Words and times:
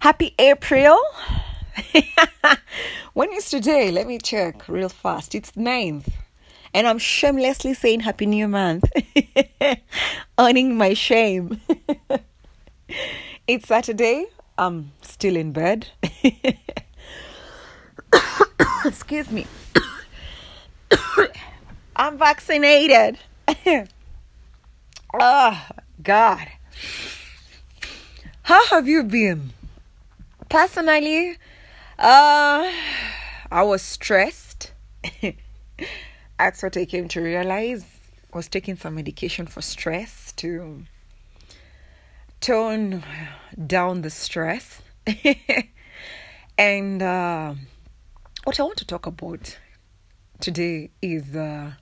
Happy 0.00 0.34
April. 0.38 0.98
when 3.12 3.30
is 3.34 3.50
today? 3.50 3.90
Let 3.90 4.06
me 4.06 4.16
check 4.16 4.66
real 4.66 4.88
fast. 4.88 5.34
It's 5.34 5.52
9th. 5.52 6.10
And 6.72 6.86
I'm 6.86 6.96
shamelessly 6.96 7.74
saying 7.74 8.00
Happy 8.00 8.24
New 8.24 8.48
Month. 8.48 8.90
Owning 10.38 10.78
my 10.78 10.94
shame. 10.94 11.60
it's 13.46 13.68
Saturday. 13.68 14.24
I'm 14.56 14.92
still 15.02 15.36
in 15.36 15.52
bed. 15.52 15.88
Excuse 18.86 19.30
me. 19.30 19.46
I'm 21.96 22.16
vaccinated. 22.16 23.18
oh, 25.12 25.68
God. 26.02 26.48
How 28.44 28.66
have 28.68 28.88
you 28.88 29.02
been? 29.02 29.52
Personally, 30.50 31.36
uh, 31.96 32.72
I 33.52 33.62
was 33.62 33.82
stressed. 33.82 34.72
That's 36.38 36.62
what 36.64 36.76
I 36.76 36.86
came 36.86 37.06
to 37.06 37.20
realize. 37.20 37.84
I 38.34 38.36
was 38.36 38.48
taking 38.48 38.76
some 38.76 38.96
medication 38.96 39.46
for 39.46 39.62
stress 39.62 40.32
to 40.38 40.82
tone 42.40 43.04
down 43.64 44.02
the 44.02 44.10
stress. 44.10 44.82
and 46.58 47.00
uh, 47.00 47.54
what 48.42 48.58
I 48.58 48.64
want 48.64 48.78
to 48.78 48.86
talk 48.86 49.06
about 49.06 49.56
today 50.40 50.90
is 51.00 51.36
uh, 51.36 51.74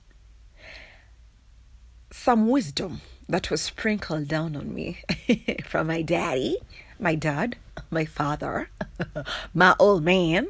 some 2.11 2.47
wisdom 2.47 3.01
that 3.27 3.49
was 3.49 3.61
sprinkled 3.61 4.27
down 4.27 4.55
on 4.55 4.75
me 4.75 4.99
from 5.65 5.87
my 5.87 6.03
daddy, 6.03 6.57
my 6.99 7.15
dad, 7.15 7.55
my 7.89 8.05
father, 8.05 8.69
my 9.53 9.75
old 9.79 10.03
man. 10.03 10.49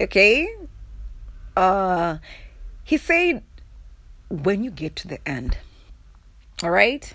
Okay? 0.00 0.48
Uh 1.56 2.18
he 2.84 2.96
said 2.96 3.42
when 4.28 4.64
you 4.64 4.70
get 4.70 4.96
to 4.96 5.08
the 5.08 5.28
end, 5.28 5.58
all 6.62 6.70
right? 6.70 7.12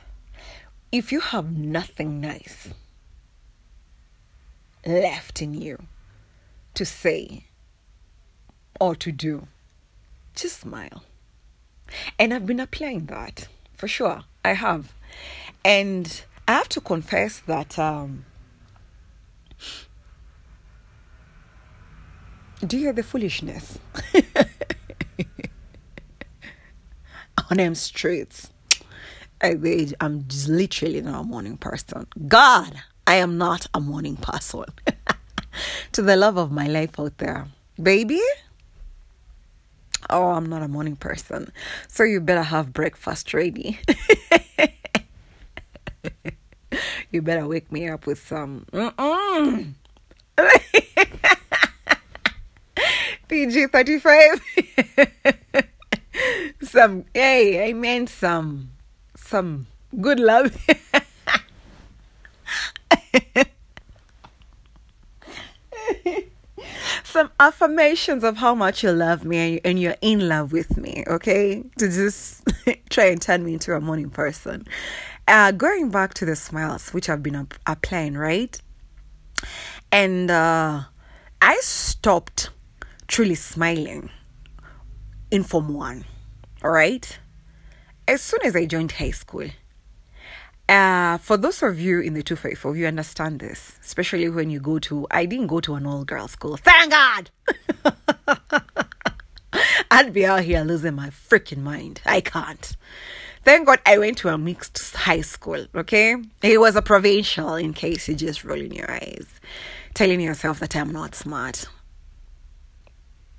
If 0.91 1.11
you 1.11 1.19
have 1.19 1.51
nothing 1.51 2.21
nice 2.21 2.69
left 4.85 5.41
in 5.41 5.53
you 5.53 5.87
to 6.75 6.85
say 6.85 7.45
or 8.79 8.95
to 8.95 9.11
do, 9.11 9.47
just 10.35 10.61
smile. 10.61 11.03
And 12.19 12.33
I've 12.33 12.45
been 12.45 12.59
applying 12.59 13.05
that 13.07 13.47
for 13.75 13.87
sure. 13.87 14.23
I 14.43 14.53
have. 14.53 14.93
And 15.63 16.23
I 16.47 16.53
have 16.53 16.69
to 16.69 16.81
confess 16.81 17.39
that 17.47 17.79
um, 17.79 18.25
do 22.65 22.77
you 22.77 22.83
hear 22.83 22.93
the 22.93 23.03
foolishness? 23.03 23.79
On 27.51 27.57
them 27.57 27.75
streets. 27.75 28.49
I, 29.41 29.55
I'm 30.01 30.25
literally 30.47 31.01
not 31.01 31.21
a 31.21 31.23
morning 31.23 31.57
person. 31.57 32.07
God, 32.27 32.81
I 33.05 33.15
am 33.15 33.37
not 33.37 33.67
a 33.73 33.79
morning 33.79 34.15
person. 34.15 34.65
to 35.91 36.01
the 36.01 36.15
love 36.15 36.37
of 36.37 36.51
my 36.51 36.67
life 36.67 36.99
out 36.99 37.17
there. 37.19 37.47
Baby, 37.81 38.21
oh, 40.09 40.29
I'm 40.31 40.47
not 40.47 40.63
a 40.63 40.67
morning 40.67 40.95
person. 40.95 41.51
So 41.87 42.03
you 42.03 42.19
better 42.19 42.43
have 42.43 42.73
breakfast 42.73 43.33
ready. 43.33 43.79
you 47.11 47.21
better 47.21 47.47
wake 47.47 47.71
me 47.71 47.87
up 47.87 48.07
with 48.07 48.25
some. 48.25 48.65
PG 53.35 53.67
35. 53.67 54.41
some, 56.61 57.03
hey, 57.13 57.67
I 57.67 57.73
meant 57.73 58.07
some, 58.07 58.69
some 59.13 59.67
good 59.99 60.21
love. 60.21 60.57
some 67.03 67.29
affirmations 67.37 68.23
of 68.23 68.37
how 68.37 68.55
much 68.55 68.85
you 68.85 68.93
love 68.93 69.25
me 69.25 69.59
and 69.65 69.77
you're 69.77 69.97
in 69.99 70.29
love 70.29 70.53
with 70.53 70.77
me, 70.77 71.03
okay? 71.05 71.61
To 71.77 71.89
just 71.89 72.41
try 72.89 73.07
and 73.07 73.21
turn 73.21 73.43
me 73.43 73.55
into 73.55 73.73
a 73.73 73.81
morning 73.81 74.09
person. 74.09 74.65
Uh, 75.27 75.51
going 75.51 75.89
back 75.89 76.13
to 76.13 76.23
the 76.23 76.37
smiles, 76.37 76.93
which 76.93 77.09
I've 77.09 77.21
been 77.21 77.49
applying, 77.67 78.17
right? 78.17 78.57
And 79.91 80.31
uh, 80.31 80.83
I 81.41 81.57
stopped 81.61 82.51
truly 83.07 83.35
smiling 83.35 84.09
in 85.31 85.43
Form 85.43 85.73
1, 85.73 86.05
all 86.63 86.71
right? 86.71 87.19
As 88.07 88.21
soon 88.21 88.41
as 88.43 88.55
I 88.55 88.65
joined 88.65 88.93
high 88.93 89.11
school, 89.11 89.49
uh, 90.67 91.17
for 91.19 91.37
those 91.37 91.61
of 91.61 91.79
you 91.79 91.99
in 91.99 92.13
the 92.13 92.23
254, 92.23 92.75
you 92.75 92.87
understand 92.87 93.39
this, 93.39 93.79
especially 93.83 94.29
when 94.29 94.49
you 94.49 94.59
go 94.59 94.79
to, 94.79 95.05
I 95.11 95.25
didn't 95.25 95.47
go 95.47 95.59
to 95.59 95.75
an 95.75 95.85
all 95.85 96.03
girls 96.03 96.31
school. 96.31 96.57
Thank 96.57 96.91
God! 96.91 97.29
I'd 99.91 100.11
be 100.13 100.25
out 100.25 100.43
here 100.43 100.63
losing 100.63 100.95
my 100.95 101.09
freaking 101.09 101.59
mind. 101.59 102.01
I 102.05 102.21
can't. 102.21 102.75
Thank 103.43 103.67
God 103.67 103.79
I 103.85 103.99
went 103.99 104.17
to 104.19 104.29
a 104.29 104.37
mixed 104.37 104.95
high 104.95 105.21
school, 105.21 105.67
okay? 105.75 106.15
It 106.41 106.59
was 106.59 106.75
a 106.75 106.81
provincial, 106.81 107.53
in 107.53 107.73
case 107.73 108.07
you're 108.07 108.17
just 108.17 108.43
rolling 108.43 108.73
your 108.73 108.91
eyes, 108.91 109.27
telling 109.93 110.19
yourself 110.19 110.59
that 110.59 110.75
I'm 110.75 110.91
not 110.91 111.13
smart. 111.13 111.67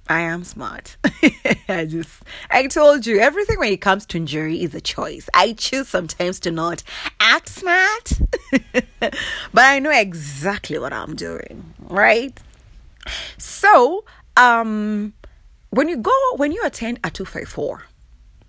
I 0.09 0.21
am 0.21 0.44
smart. 0.44 0.97
I 1.69 1.87
just, 1.87 2.22
I 2.50 2.67
told 2.69 3.06
you, 3.06 3.19
everything 3.19 3.59
when 3.59 3.72
it 3.72 3.81
comes 3.81 4.06
to 4.06 4.17
injury 4.17 4.62
is 4.62 4.75
a 4.75 4.81
choice. 4.81 5.28
I 5.34 5.53
choose 5.55 5.89
sometimes 5.89 6.39
to 6.41 6.50
not 6.50 6.83
act 7.21 7.49
smart, 7.49 8.12
but 9.00 9.15
I 9.55 9.78
know 9.78 9.91
exactly 9.91 10.78
what 10.78 10.93
I'm 10.93 11.17
doing, 11.17 11.75
right? 11.81 12.39
So, 13.39 14.05
um, 14.37 15.12
when 15.71 15.89
you 15.89 15.97
go, 15.97 16.12
when 16.37 16.53
you 16.53 16.62
attend 16.65 17.00
a 17.03 17.11
254, 17.11 17.83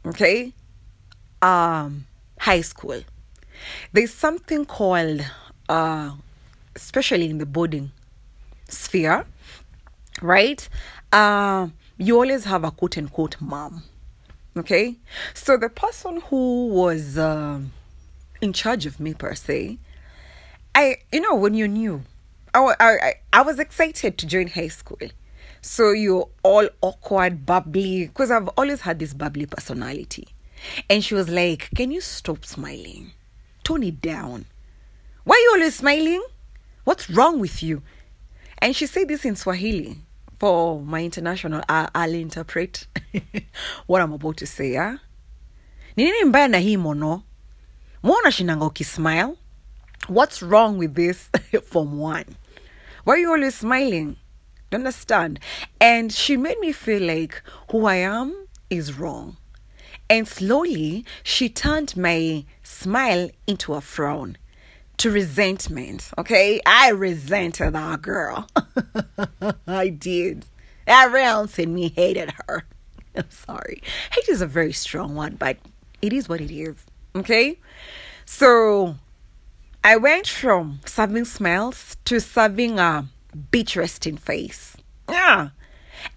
okay, 0.08 0.54
um, 1.42 2.06
high 2.40 2.62
school, 2.62 3.02
there's 3.94 4.14
something 4.14 4.66
called, 4.66 5.22
uh, 5.70 6.12
especially 6.76 7.30
in 7.30 7.40
the 7.40 7.46
boarding 7.46 7.92
sphere, 8.70 9.26
right? 10.22 10.68
Uh, 11.12 11.68
you 11.98 12.16
always 12.16 12.44
have 12.46 12.64
a 12.64 12.72
quote 12.72 12.98
unquote 12.98 13.38
mom. 13.40 13.84
Okay? 14.56 14.96
So 15.34 15.58
the 15.58 15.70
person 15.70 16.22
who 16.22 16.68
was 16.68 17.18
uh, 17.18 17.60
in 18.42 18.54
charge 18.54 18.86
of 18.86 19.00
me, 19.00 19.14
per 19.14 19.36
se, 19.36 19.78
I, 20.76 20.98
you 21.12 21.22
know, 21.22 21.36
when 21.36 21.54
you're 21.54 21.68
new, 21.68 22.04
I, 22.54 22.74
I, 22.80 23.14
I 23.34 23.42
was 23.42 23.60
excited 23.60 24.18
to 24.18 24.26
join 24.26 24.48
high 24.48 24.68
school. 24.68 24.98
So 25.62 25.92
you're 25.92 26.30
all 26.44 26.68
awkward, 26.82 27.46
bubbly, 27.46 28.08
because 28.08 28.32
I've 28.32 28.48
always 28.50 28.82
had 28.82 29.00
this 29.00 29.14
bubbly 29.14 29.46
personality. 29.46 30.28
And 30.90 31.04
she 31.04 31.14
was 31.14 31.30
like, 31.30 31.70
Can 31.76 31.92
you 31.92 32.02
stop 32.02 32.46
smiling? 32.46 33.12
Tone 33.64 33.84
it 33.84 34.02
down. 34.02 34.46
Why 35.24 35.36
are 35.36 35.40
you 35.40 35.52
always 35.56 35.76
smiling? 35.76 36.24
What's 36.84 37.10
wrong 37.10 37.40
with 37.40 37.62
you? 37.62 37.84
And 38.60 38.76
she 38.76 38.86
said 38.86 39.08
this 39.08 39.26
in 39.26 39.36
Swahili 39.36 39.98
for 40.40 40.80
my 40.82 41.04
international 41.04 41.62
I'll 41.70 42.14
interpret 42.14 42.88
what 43.88 44.02
I'm 44.02 44.14
about 44.14 44.38
to 44.38 44.48
say 44.48 44.74
yeah? 44.74 44.98
ni 45.96 46.04
nini 46.04 46.24
mbaya 46.26 46.48
na 46.48 46.58
hii 46.58 46.78
mono? 46.78 47.24
Mwona 48.04 48.32
shinanga 48.32 48.66
ukismile 48.66 49.36
what's 50.08 50.42
wrong 50.42 50.78
with 50.78 50.96
this 50.96 51.30
form 51.70 52.00
one? 52.00 52.26
Why 53.04 53.14
are 53.14 53.18
you 53.18 53.32
always 53.32 53.56
smiling? 53.56 54.16
Do 54.70 54.78
understand? 54.78 55.40
And 55.80 56.12
she 56.12 56.38
made 56.38 56.60
me 56.60 56.72
feel 56.72 57.02
like 57.04 57.42
who 57.72 57.86
i 57.86 57.96
am 57.96 58.48
is 58.70 59.00
wrong. 59.00 59.38
And 60.10 60.28
slowly 60.28 61.06
she 61.24 61.50
turned 61.50 61.96
my 61.98 62.46
smile 62.64 63.30
into 63.48 63.74
a 63.74 63.82
frown 63.82 64.38
to 64.98 65.12
resentment. 65.12 66.12
Okay, 66.18 66.60
I 66.66 66.90
resented 66.90 67.74
that 67.74 68.02
girl. 68.02 68.48
I 69.68 69.90
did. 69.90 70.46
Every 70.86 71.24
ounce 71.24 71.60
in 71.60 71.74
me 71.74 71.90
hated 71.90 72.34
her. 72.48 72.66
I'm 73.16 73.30
sorry. 73.30 73.82
Hate 74.12 74.30
is 74.30 74.42
a 74.42 74.48
very 74.48 74.74
strong 74.74 75.16
one, 75.16 75.36
but 75.36 75.58
it 76.02 76.14
is 76.14 76.28
what 76.28 76.42
it 76.42 76.52
is. 76.52 76.76
Okay, 77.16 77.58
so 78.26 78.96
I 79.84 79.98
went 79.98 80.28
from 80.28 80.80
serving 80.86 81.26
smiles 81.26 81.98
to 82.06 82.20
serving 82.20 82.80
a 82.80 83.08
bitch 83.52 83.76
resting 83.76 84.18
face. 84.18 84.78
Yeah, 85.10 85.50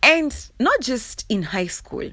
and 0.03 0.35
not 0.59 0.81
just 0.81 1.25
in 1.29 1.43
high 1.43 1.69
school. 1.69 2.11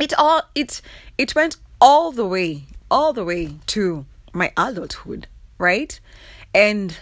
It 0.00 0.12
all 0.18 0.42
it 0.54 0.80
it 1.16 1.34
went 1.34 1.56
all 1.80 2.12
the 2.12 2.26
way, 2.26 2.64
all 2.90 3.12
the 3.12 3.24
way 3.24 3.54
to 3.66 4.04
my 4.32 4.52
adulthood 4.56 5.26
right? 5.58 5.98
And 6.54 6.96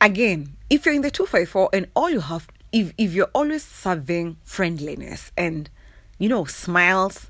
again, 0.00 0.56
if 0.70 0.86
you're 0.86 0.94
in 0.94 1.02
the 1.02 1.10
254 1.10 1.70
and 1.72 1.88
all 1.94 2.10
you 2.10 2.20
have, 2.20 2.48
if, 2.72 2.92
if 2.98 3.12
you're 3.14 3.30
always 3.34 3.64
serving 3.64 4.36
friendliness 4.42 5.32
and, 5.36 5.68
you 6.18 6.28
know, 6.28 6.44
smiles, 6.44 7.28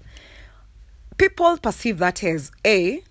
people 1.19 1.56
perceive 1.59 1.99
that 1.99 2.23
as 2.25 2.50
A, 2.67 3.03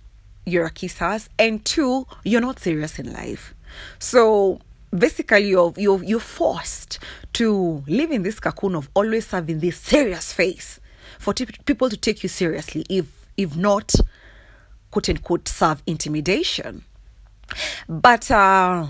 you're 0.45 0.66
a 0.66 0.72
kisser, 0.72 1.19
and 1.39 1.63
two, 1.66 2.06
you're 2.24 2.42
not 2.42 2.60
serious 2.60 3.00
in 3.00 3.12
life. 3.12 3.56
So 4.00 4.60
basically, 4.95 5.50
you're, 5.50 5.74
you're, 5.78 6.04
you're 6.04 6.19
forced 6.19 7.00
to 7.33 7.83
live 7.88 8.12
in 8.12 8.24
this 8.24 8.39
cocoon 8.39 8.75
of 8.75 8.89
always 8.94 9.31
having 9.31 9.60
this 9.60 9.78
serious 9.78 10.31
face 10.31 10.80
for 11.19 11.33
t- 11.33 11.48
people 11.66 11.89
to 11.89 11.98
take 11.98 12.24
you 12.24 12.30
seriously, 12.30 12.86
if, 12.89 13.06
if 13.38 13.56
not, 13.56 13.94
quote 14.95 15.09
unquote, 15.09 15.50
serve 15.50 15.83
intimidation. 15.86 16.86
But, 17.89 18.31
uh, 18.31 18.88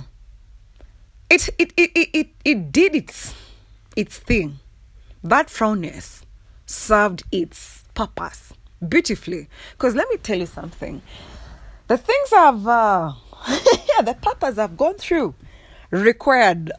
it 1.32 1.50
it 1.58 1.74
it 1.76 2.10
it, 2.14 2.28
it, 2.46 2.72
did 2.72 2.96
its 2.96 3.34
its 3.96 4.20
thing. 4.20 4.60
That 5.24 5.48
frownness 5.48 6.22
served 6.68 7.24
its 7.32 7.84
purpose 7.96 8.54
beautifully. 8.88 9.48
Because 9.72 9.96
let 9.96 10.08
me 10.10 10.18
tell 10.18 10.38
you 10.38 10.46
something. 10.46 11.02
The 11.88 11.98
things 11.98 12.30
I've 12.32 12.68
uh, 12.68 13.14
yeah, 13.48 14.02
the 14.04 14.14
purpose 14.14 14.60
I've 14.60 14.78
gone 14.78 15.00
through 15.00 15.34
required 15.90 16.72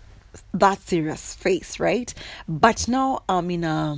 that 0.55 0.79
serious 0.83 1.35
face, 1.35 1.81
right? 1.81 2.15
But 2.47 2.87
now 2.87 3.25
I'm 3.29 3.51
in 3.51 3.65
a 3.65 3.97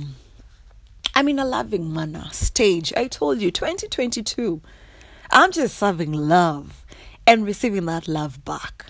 I'm 1.13 1.27
in 1.27 1.37
a 1.37 1.45
loving 1.45 1.93
manner 1.93 2.25
stage. 2.31 2.91
I 2.97 3.05
told 3.05 3.43
you 3.43 3.51
2022. 3.51 4.61
I'm 5.31 5.51
just 5.51 5.77
serving 5.77 6.11
love 6.11 6.85
and 7.27 7.45
receiving 7.45 7.85
that 7.85 8.07
love 8.07 8.43
back 8.43 8.85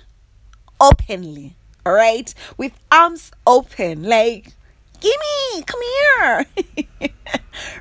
openly, 0.79 1.55
all 1.85 1.93
right? 1.93 2.33
With 2.57 2.71
arms 2.91 3.31
open, 3.45 4.03
like, 4.03 4.53
gimme, 5.01 5.63
come 5.65 5.81
here. 5.81 6.45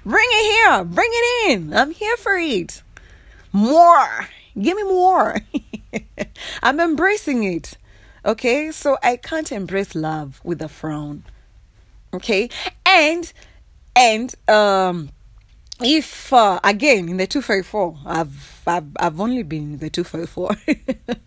bring 0.04 0.26
it 0.30 0.70
here, 0.70 0.84
bring 0.84 1.10
it 1.12 1.50
in. 1.50 1.74
I'm 1.74 1.92
here 1.92 2.16
for 2.16 2.34
it. 2.36 2.82
More, 3.52 4.28
give 4.60 4.76
me 4.76 4.82
more. 4.82 5.36
I'm 6.62 6.80
embracing 6.80 7.44
it. 7.44 7.76
Okay, 8.24 8.72
so 8.72 8.98
I 9.02 9.16
can't 9.16 9.50
embrace 9.52 9.94
love 9.94 10.40
with 10.42 10.60
a 10.60 10.68
frown. 10.68 11.24
Okay, 12.12 12.50
and 12.84 13.32
and 13.94 14.34
um 14.48 15.10
if 15.80 16.32
uh, 16.32 16.60
again 16.64 17.08
in 17.08 17.16
the 17.16 17.26
254 17.26 17.98
I've, 18.06 18.62
I've 18.66 18.88
I've 18.98 19.20
only 19.20 19.42
been 19.42 19.74
in 19.74 19.78
the 19.78 19.90
254 19.90 20.56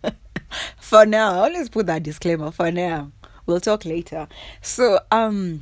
for 0.78 1.06
now. 1.06 1.36
I 1.36 1.50
always 1.50 1.70
put 1.70 1.86
that 1.88 2.04
disclaimer 2.04 2.52
for 2.52 2.72
now. 2.72 3.12
We'll 3.46 3.60
talk 3.60 3.86
later. 3.86 4.28
So, 4.62 5.00
um, 5.12 5.62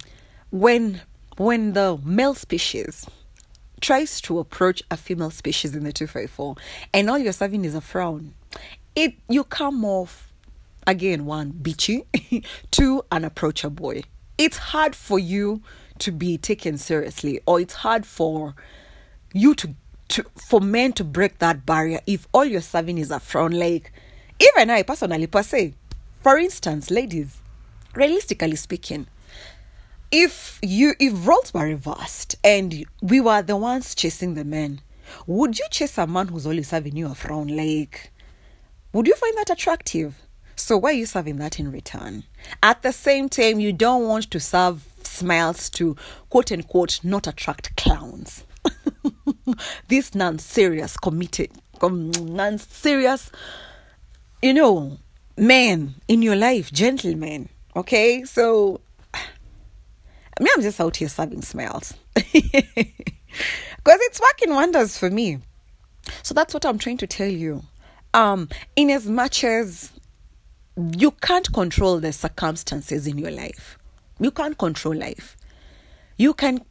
when 0.51 1.01
when 1.37 1.73
the 1.73 1.99
male 2.03 2.33
species 2.33 3.05
tries 3.81 4.19
to 4.21 4.39
approach 4.39 4.83
a 4.91 4.97
female 4.97 5.31
species 5.31 5.73
in 5.73 5.85
the 5.85 5.93
254 5.93 6.55
and 6.93 7.09
all 7.09 7.17
you're 7.17 7.31
serving 7.31 7.63
is 7.63 7.75
a 7.75 7.81
frown, 7.81 8.33
it 8.95 9.13
you 9.29 9.43
come 9.43 9.85
off 9.85 10.31
again 10.85 11.25
one 11.25 11.53
bitchy, 11.53 12.05
two 12.71 13.03
unapproachable. 13.11 14.01
It's 14.37 14.57
hard 14.57 14.95
for 14.95 15.19
you 15.19 15.61
to 15.99 16.11
be 16.11 16.37
taken 16.37 16.77
seriously, 16.77 17.41
or 17.45 17.59
it's 17.59 17.73
hard 17.73 18.05
for 18.05 18.55
you 19.33 19.55
to 19.55 19.75
to 20.09 20.25
for 20.35 20.59
men 20.59 20.93
to 20.93 21.03
break 21.03 21.39
that 21.39 21.65
barrier 21.65 21.99
if 22.07 22.27
all 22.33 22.45
you're 22.45 22.61
serving 22.61 22.97
is 22.97 23.11
a 23.11 23.19
frown 23.19 23.51
like 23.51 23.91
even 24.39 24.69
I 24.69 24.83
personally 24.83 25.27
per 25.27 25.43
se, 25.43 25.73
for 26.21 26.37
instance, 26.37 26.89
ladies, 26.89 27.37
realistically 27.93 28.55
speaking, 28.55 29.07
if 30.11 30.59
you 30.61 30.93
if 30.99 31.27
roles 31.27 31.53
were 31.53 31.65
reversed 31.65 32.35
and 32.43 32.85
we 33.01 33.19
were 33.19 33.41
the 33.41 33.57
ones 33.57 33.93
chasing 33.93 34.35
the 34.35 34.45
men, 34.45 34.79
would 35.27 35.59
you 35.59 35.65
chase 35.69 35.97
a 35.97 36.07
man 36.07 36.29
who's 36.29 36.47
only 36.47 36.63
serving 36.63 36.95
you 36.95 37.07
a 37.07 37.15
frown? 37.15 37.49
Like, 37.49 38.11
would 38.93 39.07
you 39.07 39.15
find 39.15 39.37
that 39.37 39.49
attractive? 39.49 40.15
So 40.55 40.77
why 40.77 40.91
are 40.91 40.93
you 40.93 41.05
serving 41.05 41.37
that 41.37 41.59
in 41.59 41.71
return? 41.71 42.23
At 42.63 42.81
the 42.81 42.93
same 42.93 43.27
time, 43.27 43.59
you 43.59 43.73
don't 43.73 44.07
want 44.07 44.31
to 44.31 44.39
serve 44.39 44.87
smiles 45.03 45.69
to 45.71 45.97
quote 46.29 46.51
unquote 46.51 47.01
not 47.03 47.27
attract 47.27 47.75
clowns. 47.75 48.45
this 49.87 50.15
non-serious 50.15 50.97
committed, 50.97 51.51
non-serious 51.81 53.31
you 54.41 54.53
know, 54.53 54.97
man 55.37 55.95
in 56.07 56.21
your 56.21 56.35
life, 56.35 56.71
gentlemen. 56.71 57.49
Okay, 57.75 58.23
so 58.23 58.79
I 59.13 59.19
mean, 60.39 60.49
I'm 60.55 60.61
just 60.61 60.79
out 60.79 60.95
here 60.95 61.09
serving 61.09 61.41
smells 61.41 61.93
because 62.13 62.33
it's 63.85 64.21
working 64.21 64.53
wonders 64.53 64.97
for 64.97 65.09
me. 65.09 65.39
So 66.23 66.33
that's 66.33 66.53
what 66.53 66.65
I'm 66.65 66.79
trying 66.79 66.97
to 66.97 67.07
tell 67.07 67.27
you. 67.27 67.63
Um, 68.13 68.49
in 68.75 68.89
as 68.89 69.07
much 69.07 69.43
as 69.43 69.91
you 70.97 71.11
can't 71.11 71.51
control 71.53 71.99
the 71.99 72.11
circumstances 72.13 73.05
in 73.05 73.17
your 73.17 73.31
life, 73.31 73.77
you 74.19 74.31
can't 74.31 74.57
control 74.57 74.95
life. 74.95 75.37
You 76.17 76.33
can, 76.33 76.61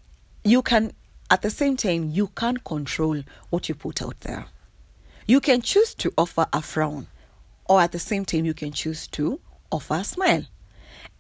you 0.44 0.62
can, 0.62 0.92
at 1.30 1.42
the 1.42 1.50
same 1.50 1.76
time, 1.76 2.10
you 2.10 2.28
can't 2.28 2.64
control 2.64 3.22
what 3.50 3.68
you 3.68 3.74
put 3.74 4.02
out 4.02 4.20
there. 4.20 4.46
You 5.26 5.40
can 5.40 5.60
choose 5.60 5.94
to 5.96 6.12
offer 6.16 6.46
a 6.52 6.62
frown 6.62 7.08
or 7.68 7.80
at 7.82 7.92
the 7.92 7.98
same 7.98 8.24
time, 8.24 8.44
you 8.44 8.54
can 8.54 8.72
choose 8.72 9.06
to 9.08 9.40
offer 9.70 9.96
a 9.96 10.04
smile. 10.04 10.44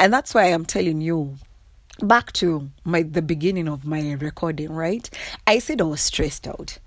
And 0.00 0.12
that's 0.12 0.34
why 0.34 0.46
I'm 0.46 0.64
telling 0.64 1.00
you 1.00 1.36
back 2.00 2.32
to 2.32 2.70
my 2.84 3.02
the 3.02 3.22
beginning 3.22 3.68
of 3.68 3.84
my 3.84 4.12
recording, 4.12 4.72
right? 4.72 5.08
I 5.46 5.58
said 5.58 5.80
I 5.80 5.84
was 5.84 6.00
stressed 6.00 6.48
out. 6.48 6.78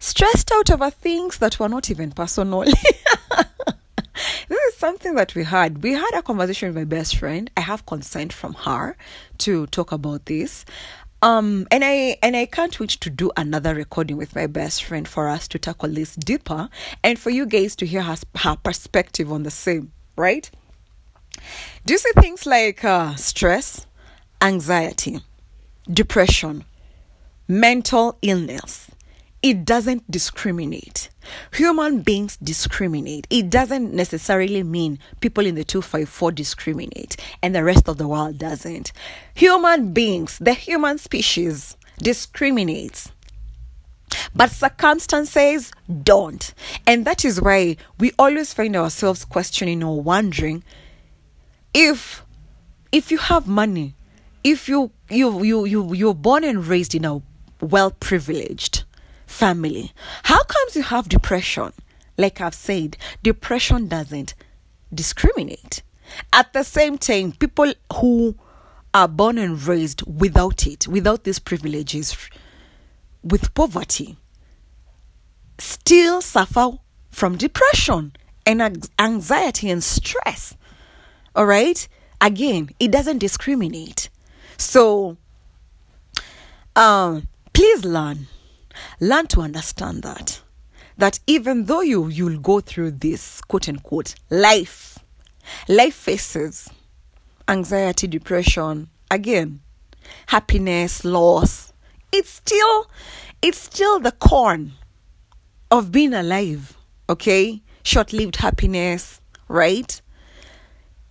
Stressed 0.00 0.50
out 0.52 0.70
over 0.70 0.90
things 0.90 1.38
that 1.38 1.60
were 1.60 1.68
not 1.68 1.90
even 1.90 2.10
personal. 2.10 2.64
this 2.64 4.58
is 4.68 4.76
something 4.76 5.14
that 5.14 5.34
we 5.34 5.44
had. 5.44 5.82
We 5.82 5.92
had 5.92 6.10
a 6.14 6.22
conversation 6.22 6.68
with 6.68 6.76
my 6.76 6.84
best 6.84 7.16
friend. 7.16 7.50
I 7.56 7.60
have 7.60 7.86
consent 7.86 8.32
from 8.32 8.54
her 8.54 8.96
to 9.38 9.66
talk 9.68 9.92
about 9.92 10.26
this. 10.26 10.64
Um, 11.24 11.66
and 11.70 11.82
I 11.82 12.18
and 12.22 12.36
I 12.36 12.44
can't 12.44 12.78
wait 12.78 12.90
to 12.90 13.08
do 13.08 13.32
another 13.34 13.74
recording 13.74 14.18
with 14.18 14.34
my 14.34 14.46
best 14.46 14.84
friend 14.84 15.08
for 15.08 15.26
us 15.26 15.48
to 15.48 15.58
tackle 15.58 15.88
this 15.88 16.14
deeper 16.16 16.68
and 17.02 17.18
for 17.18 17.30
you 17.30 17.46
guys 17.46 17.74
to 17.76 17.86
hear 17.86 18.02
her, 18.02 18.16
her 18.36 18.56
perspective 18.56 19.32
on 19.32 19.42
the 19.42 19.50
same, 19.50 19.90
right? 20.16 20.50
Do 21.86 21.94
you 21.94 21.98
see 21.98 22.10
things 22.20 22.44
like 22.44 22.84
uh, 22.84 23.14
stress, 23.14 23.86
anxiety, 24.42 25.20
depression, 25.90 26.64
mental 27.48 28.18
illness, 28.20 28.90
it 29.40 29.64
doesn't 29.64 30.10
discriminate. 30.10 31.08
Human 31.54 32.00
beings 32.00 32.36
discriminate. 32.36 33.26
It 33.30 33.50
doesn't 33.50 33.92
necessarily 33.92 34.62
mean 34.62 34.98
people 35.20 35.46
in 35.46 35.54
the 35.54 35.64
254 35.64 36.32
discriminate 36.32 37.16
and 37.42 37.54
the 37.54 37.64
rest 37.64 37.88
of 37.88 37.98
the 37.98 38.08
world 38.08 38.38
doesn't. 38.38 38.92
Human 39.34 39.92
beings, 39.92 40.38
the 40.38 40.54
human 40.54 40.98
species, 40.98 41.76
discriminates. 41.98 43.12
But 44.34 44.50
circumstances 44.50 45.72
don't. 46.02 46.54
And 46.86 47.04
that 47.04 47.24
is 47.24 47.40
why 47.40 47.76
we 47.98 48.12
always 48.18 48.52
find 48.52 48.76
ourselves 48.76 49.24
questioning 49.24 49.82
or 49.82 50.00
wondering 50.00 50.62
if 51.72 52.22
if 52.92 53.10
you 53.10 53.18
have 53.18 53.48
money, 53.48 53.96
if 54.44 54.68
you 54.68 54.92
you 55.10 55.42
you 55.42 55.64
you 55.64 55.94
you're 55.94 56.14
born 56.14 56.44
and 56.44 56.66
raised 56.66 56.94
in 56.94 57.04
a 57.04 57.20
well 57.60 57.90
privileged 57.90 58.83
family. 59.34 59.92
How 60.22 60.42
comes 60.44 60.76
you 60.76 60.82
have 60.82 61.08
depression? 61.08 61.72
Like 62.16 62.40
I've 62.40 62.54
said, 62.54 62.96
depression 63.22 63.88
doesn't 63.88 64.34
discriminate. 64.92 65.82
At 66.32 66.52
the 66.52 66.62
same 66.62 66.98
time, 66.98 67.32
people 67.32 67.72
who 67.94 68.36
are 68.94 69.08
born 69.08 69.38
and 69.38 69.60
raised 69.66 70.02
without 70.06 70.66
it, 70.66 70.86
without 70.86 71.24
these 71.24 71.40
privileges, 71.40 72.16
with 73.24 73.52
poverty, 73.54 74.16
still 75.58 76.20
suffer 76.20 76.78
from 77.10 77.36
depression 77.36 78.12
and 78.46 78.88
anxiety 79.00 79.68
and 79.68 79.82
stress. 79.82 80.56
All 81.34 81.46
right? 81.46 81.88
Again, 82.20 82.70
it 82.78 82.92
doesn't 82.92 83.18
discriminate. 83.18 84.10
So, 84.58 85.16
um, 86.76 87.26
please 87.52 87.84
learn 87.84 88.28
learn 89.00 89.26
to 89.26 89.40
understand 89.40 90.02
that 90.02 90.40
that 90.96 91.18
even 91.26 91.64
though 91.64 91.80
you 91.80 92.08
you'll 92.08 92.38
go 92.38 92.60
through 92.60 92.90
this 92.90 93.40
quote 93.42 93.68
unquote 93.68 94.14
life 94.30 94.98
life 95.68 95.94
faces 95.94 96.68
anxiety 97.48 98.06
depression 98.06 98.88
again 99.10 99.60
happiness 100.26 101.04
loss 101.04 101.72
it's 102.12 102.30
still 102.30 102.90
it's 103.42 103.58
still 103.58 103.98
the 104.00 104.12
corn 104.12 104.72
of 105.70 105.90
being 105.90 106.14
alive 106.14 106.76
okay? 107.08 107.62
Short-lived 107.82 108.36
happiness 108.36 109.20
right? 109.48 110.00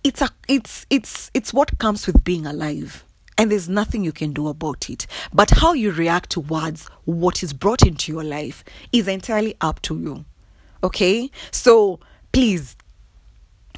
It's 0.02 0.20
a 0.20 0.28
it's 0.48 0.86
it's 0.90 1.30
it's 1.32 1.54
what 1.54 1.78
comes 1.78 2.06
with 2.06 2.24
being 2.24 2.46
alive 2.46 3.04
and 3.36 3.50
there's 3.50 3.68
nothing 3.68 4.04
you 4.04 4.12
can 4.12 4.32
do 4.32 4.48
about 4.48 4.88
it. 4.88 5.06
But 5.32 5.50
how 5.50 5.72
you 5.72 5.90
react 5.90 6.30
towards 6.30 6.88
what 7.04 7.42
is 7.42 7.52
brought 7.52 7.82
into 7.86 8.12
your 8.12 8.24
life 8.24 8.64
is 8.92 9.08
entirely 9.08 9.56
up 9.60 9.82
to 9.82 9.98
you. 9.98 10.24
Okay? 10.82 11.30
So 11.50 12.00
please 12.32 12.76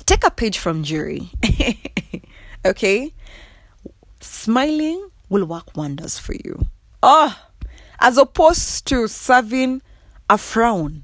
take 0.04 0.24
a 0.24 0.30
page 0.30 0.58
from 0.58 0.82
Jerry 0.84 1.30
okay? 2.66 3.12
Smiling 4.20 5.10
will 5.28 5.44
work 5.46 5.76
wonders 5.76 6.18
for 6.18 6.34
you. 6.34 6.66
Oh 7.02 7.36
as 7.98 8.18
opposed 8.18 8.86
to 8.86 9.08
serving 9.08 9.80
a 10.28 10.36
frown 10.36 11.02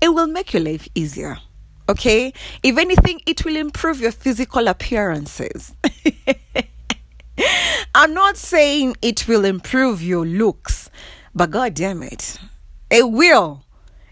it 0.00 0.08
will 0.08 0.26
make 0.26 0.52
your 0.52 0.62
life 0.62 0.86
easier. 0.94 1.38
Okay? 1.88 2.32
If 2.62 2.76
anything, 2.76 3.20
it 3.26 3.44
will 3.44 3.56
improve 3.56 4.00
your 4.00 4.12
physical 4.12 4.68
appearances. 4.68 5.74
I'm 7.94 8.14
not 8.14 8.36
saying 8.36 8.96
it 9.02 9.28
will 9.28 9.44
improve 9.44 10.02
your 10.02 10.26
looks, 10.26 10.90
but 11.34 11.50
god 11.50 11.74
damn 11.74 12.02
it, 12.02 12.38
it 12.90 13.10
will. 13.10 13.64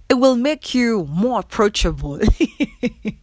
It 0.09 0.15
will 0.15 0.37
make 0.37 0.75
you 0.75 1.07
more 1.11 1.41
approachable. 1.41 2.19
it 2.83 3.17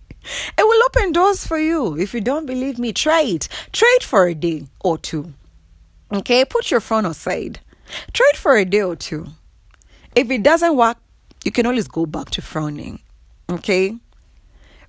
will 0.57 0.83
open 0.85 1.11
doors 1.11 1.45
for 1.45 1.59
you. 1.59 1.95
If 1.97 2.13
you 2.13 2.21
don't 2.21 2.47
believe 2.47 2.79
me, 2.79 2.93
try 2.93 3.21
it. 3.21 3.47
Try 3.71 3.93
it 3.97 4.03
for 4.03 4.25
a 4.25 4.33
day 4.33 4.65
or 4.79 4.97
two. 4.97 5.33
Okay? 6.11 6.45
Put 6.45 6.71
your 6.71 6.79
phone 6.79 7.05
aside. 7.05 7.59
Try 8.13 8.31
it 8.33 8.37
for 8.37 8.55
a 8.55 8.65
day 8.65 8.81
or 8.81 8.95
two. 8.95 9.27
If 10.15 10.31
it 10.31 10.41
doesn't 10.41 10.75
work, 10.75 10.97
you 11.45 11.51
can 11.51 11.65
always 11.67 11.87
go 11.87 12.05
back 12.05 12.31
to 12.31 12.41
frowning. 12.41 12.99
Okay? 13.49 13.95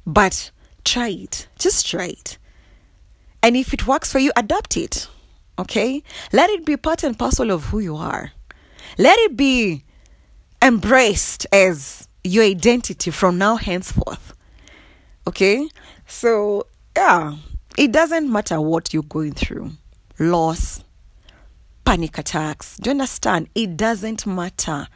But 0.06 0.50
try 0.84 1.08
it. 1.08 1.48
Just 1.58 1.86
try 1.86 2.06
it. 2.06 2.38
And 3.42 3.56
if 3.56 3.72
it 3.72 3.86
works 3.86 4.12
for 4.12 4.18
you, 4.18 4.32
adopt 4.36 4.76
it. 4.76 5.08
Okay? 5.58 6.02
Let 6.32 6.50
it 6.50 6.64
be 6.64 6.76
part 6.76 7.02
and 7.02 7.18
parcel 7.18 7.50
of 7.50 7.66
who 7.66 7.78
you 7.80 7.96
are. 7.96 8.32
Let 8.98 9.18
it 9.20 9.36
be 9.36 9.84
embraced 10.62 11.46
as 11.52 12.08
your 12.22 12.44
identity 12.44 13.10
from 13.10 13.38
now 13.38 13.56
henceforth. 13.56 14.34
Okay? 15.26 15.68
So, 16.06 16.66
yeah, 16.96 17.36
it 17.78 17.92
doesn't 17.92 18.30
matter 18.30 18.60
what 18.60 18.92
you're 18.92 19.02
going 19.02 19.32
through 19.32 19.72
loss, 20.18 20.84
panic 21.84 22.18
attacks. 22.18 22.76
Do 22.76 22.90
you 22.90 22.92
understand? 22.92 23.48
It 23.54 23.76
doesn't 23.76 24.26
matter 24.26 24.88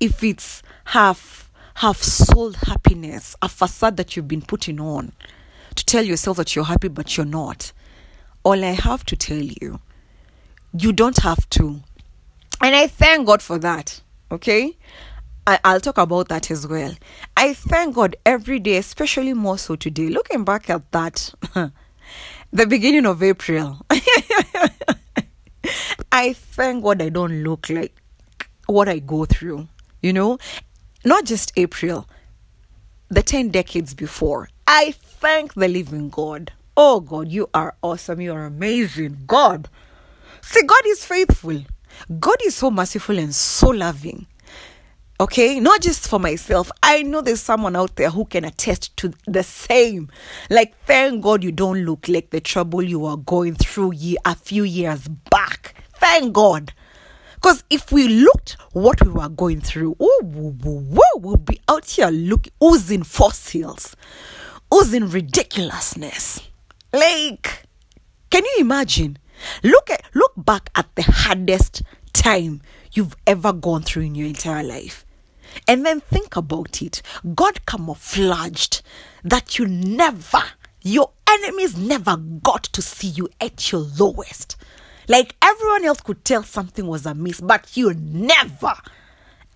if 0.00 0.22
it's 0.22 0.62
half 0.84 1.50
have 1.74 1.96
sold 1.96 2.56
happiness, 2.56 3.34
a 3.40 3.48
facade 3.48 3.96
that 3.96 4.14
you've 4.14 4.28
been 4.28 4.42
putting 4.42 4.78
on 4.80 5.12
to 5.80 5.86
tell 5.86 6.04
yourself 6.04 6.36
that 6.36 6.54
you're 6.54 6.64
happy, 6.66 6.88
but 6.88 7.16
you're 7.16 7.26
not. 7.26 7.72
All 8.42 8.64
I 8.64 8.72
have 8.72 9.04
to 9.06 9.16
tell 9.16 9.42
you, 9.42 9.80
you 10.72 10.92
don't 10.92 11.18
have 11.22 11.48
to. 11.50 11.82
And 12.60 12.76
I 12.76 12.86
thank 12.86 13.26
God 13.26 13.42
for 13.42 13.58
that. 13.58 14.00
Okay? 14.30 14.76
I, 15.46 15.58
I'll 15.64 15.80
talk 15.80 15.98
about 15.98 16.28
that 16.28 16.50
as 16.50 16.66
well. 16.66 16.94
I 17.36 17.54
thank 17.54 17.94
God 17.94 18.16
every 18.26 18.58
day, 18.58 18.76
especially 18.76 19.32
more 19.34 19.58
so 19.58 19.74
today. 19.74 20.08
Looking 20.08 20.44
back 20.44 20.68
at 20.70 20.90
that, 20.92 21.32
the 22.52 22.66
beginning 22.66 23.06
of 23.06 23.22
April, 23.22 23.84
I 26.12 26.34
thank 26.34 26.84
God 26.84 27.00
I 27.00 27.08
don't 27.08 27.42
look 27.42 27.70
like 27.70 27.94
what 28.66 28.88
I 28.88 28.98
go 28.98 29.24
through, 29.24 29.68
you 30.02 30.12
know, 30.12 30.38
not 31.04 31.24
just 31.24 31.52
April, 31.56 32.06
the 33.10 33.22
10 33.22 33.50
decades 33.50 33.92
before. 33.94 34.48
I 34.66 34.92
thank 34.92 35.54
the 35.54 35.68
living 35.68 36.08
God. 36.08 36.52
Oh 36.76 37.00
God, 37.00 37.28
you 37.28 37.50
are 37.52 37.74
awesome. 37.82 38.20
You 38.20 38.32
are 38.32 38.46
amazing. 38.46 39.18
God. 39.26 39.68
See, 40.42 40.62
God 40.62 40.82
is 40.86 41.04
faithful. 41.04 41.62
God 42.18 42.36
is 42.44 42.54
so 42.56 42.70
merciful 42.70 43.18
and 43.18 43.34
so 43.34 43.68
loving. 43.68 44.26
Okay, 45.20 45.60
not 45.60 45.82
just 45.82 46.08
for 46.08 46.18
myself. 46.18 46.70
I 46.82 47.02
know 47.02 47.20
there's 47.20 47.42
someone 47.42 47.76
out 47.76 47.96
there 47.96 48.08
who 48.08 48.24
can 48.24 48.44
attest 48.44 48.96
to 48.98 49.12
the 49.26 49.42
same. 49.42 50.08
Like, 50.48 50.74
thank 50.86 51.22
God 51.22 51.44
you 51.44 51.52
don't 51.52 51.84
look 51.84 52.08
like 52.08 52.30
the 52.30 52.40
trouble 52.40 52.82
you 52.82 53.00
were 53.00 53.18
going 53.18 53.54
through 53.56 53.92
ye- 53.92 54.16
a 54.24 54.34
few 54.34 54.62
years 54.62 55.08
back. 55.08 55.74
Thank 55.96 56.32
God. 56.32 56.72
Because 57.40 57.64
if 57.70 57.90
we 57.90 58.06
looked 58.06 58.56
what 58.72 59.02
we 59.02 59.10
were 59.10 59.28
going 59.30 59.62
through, 59.62 59.96
oh, 59.98 60.20
we'll 61.16 61.36
be 61.36 61.58
out 61.68 61.88
here 61.88 62.08
looking, 62.08 62.52
oozing 62.62 63.02
fossils, 63.02 63.96
oozing 64.74 65.08
ridiculousness. 65.08 66.42
Like, 66.92 67.64
can 68.28 68.44
you 68.44 68.56
imagine? 68.58 69.16
Look 69.62 69.88
at 69.88 70.02
look 70.12 70.32
back 70.36 70.68
at 70.74 70.94
the 70.96 71.02
hardest 71.02 71.82
time 72.12 72.60
you've 72.92 73.16
ever 73.26 73.54
gone 73.54 73.82
through 73.82 74.02
in 74.02 74.14
your 74.14 74.26
entire 74.28 74.62
life. 74.62 75.06
And 75.66 75.86
then 75.86 76.00
think 76.00 76.36
about 76.36 76.82
it. 76.82 77.00
God 77.34 77.64
camouflaged 77.64 78.82
that 79.24 79.58
you 79.58 79.66
never, 79.66 80.42
your 80.82 81.12
enemies 81.26 81.76
never 81.76 82.16
got 82.16 82.64
to 82.64 82.82
see 82.82 83.08
you 83.08 83.30
at 83.40 83.72
your 83.72 83.80
lowest. 83.80 84.56
Like 85.10 85.34
everyone 85.42 85.84
else 85.84 86.00
could 86.00 86.24
tell 86.24 86.44
something 86.44 86.86
was 86.86 87.04
amiss, 87.04 87.40
but 87.40 87.76
you 87.76 87.92
never, 87.94 88.74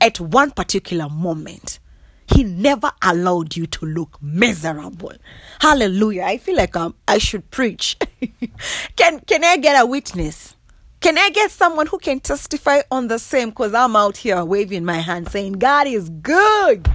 at 0.00 0.18
one 0.18 0.50
particular 0.50 1.08
moment, 1.08 1.78
he 2.26 2.42
never 2.42 2.90
allowed 3.00 3.54
you 3.54 3.68
to 3.68 3.86
look 3.86 4.20
miserable. 4.20 5.12
Hallelujah. 5.60 6.24
I 6.24 6.38
feel 6.38 6.56
like 6.56 6.74
um, 6.74 6.96
I 7.06 7.18
should 7.18 7.48
preach. 7.52 7.96
can, 8.96 9.20
can 9.20 9.44
I 9.44 9.56
get 9.58 9.80
a 9.80 9.86
witness? 9.86 10.56
Can 11.00 11.16
I 11.16 11.30
get 11.30 11.52
someone 11.52 11.86
who 11.86 12.00
can 12.00 12.18
testify 12.18 12.80
on 12.90 13.06
the 13.06 13.20
same? 13.20 13.50
Because 13.50 13.74
I'm 13.74 13.94
out 13.94 14.16
here 14.16 14.44
waving 14.44 14.84
my 14.84 14.98
hand 14.98 15.30
saying, 15.30 15.52
God 15.52 15.86
is 15.86 16.08
good. 16.08 16.90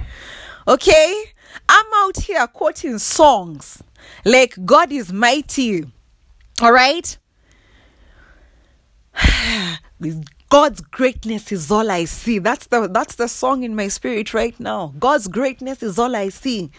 Okay? 0.68 1.24
I'm 1.66 1.86
out 1.94 2.18
here 2.18 2.46
quoting 2.46 2.98
songs 2.98 3.82
like 4.26 4.54
God 4.66 4.92
is 4.92 5.10
mighty. 5.14 5.86
All 6.60 6.72
right? 6.72 7.16
God's 10.50 10.80
greatness 10.80 11.52
is 11.52 11.70
all 11.70 11.90
I 11.90 12.06
see. 12.06 12.38
That's 12.40 12.66
the 12.66 12.88
that's 12.88 13.14
the 13.14 13.28
song 13.28 13.62
in 13.62 13.76
my 13.76 13.88
spirit 13.88 14.34
right 14.34 14.58
now. 14.58 14.94
God's 14.98 15.28
greatness 15.28 15.82
is 15.82 15.98
all 15.98 16.16
I 16.16 16.28
see. 16.28 16.70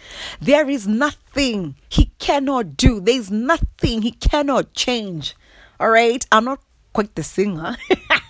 There 0.42 0.70
is 0.70 0.88
nothing 0.88 1.76
he 1.88 2.12
cannot 2.20 2.76
do. 2.76 3.00
There 3.00 3.16
is 3.16 3.32
nothing 3.32 4.02
he 4.02 4.12
cannot 4.12 4.74
change. 4.74 5.36
All 5.80 5.90
right? 5.90 6.26
I'm 6.32 6.46
not 6.46 6.60
quite 6.94 7.16
the 7.16 7.24
singer. 7.24 7.78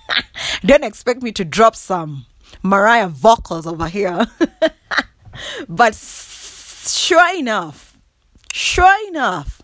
Don't 0.66 0.84
expect 0.84 1.24
me 1.24 1.32
to 1.32 1.44
drop 1.46 1.76
some 1.76 2.28
Mariah 2.62 3.08
vocals 3.08 3.66
over 3.66 3.88
here. 3.88 4.28
but 5.68 5.96
sure 5.96 7.36
enough, 7.36 7.98
sure 8.54 9.08
enough, 9.08 9.62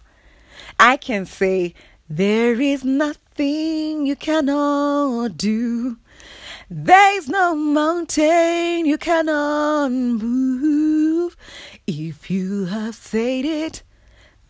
I 0.79 0.97
can 0.97 1.25
say 1.25 1.75
there 2.09 2.59
is 2.59 2.83
nothing 2.83 3.26
nothing 3.37 4.07
you 4.07 4.15
cannot 4.15 5.37
do. 5.37 5.97
There's 6.71 7.29
no 7.29 7.53
mountain 7.55 8.87
you 8.87 8.97
cannot 8.97 9.91
move. 9.91 11.37
If 11.85 12.31
you 12.31 12.65
have 12.65 12.95
said 12.95 13.45
it, 13.45 13.83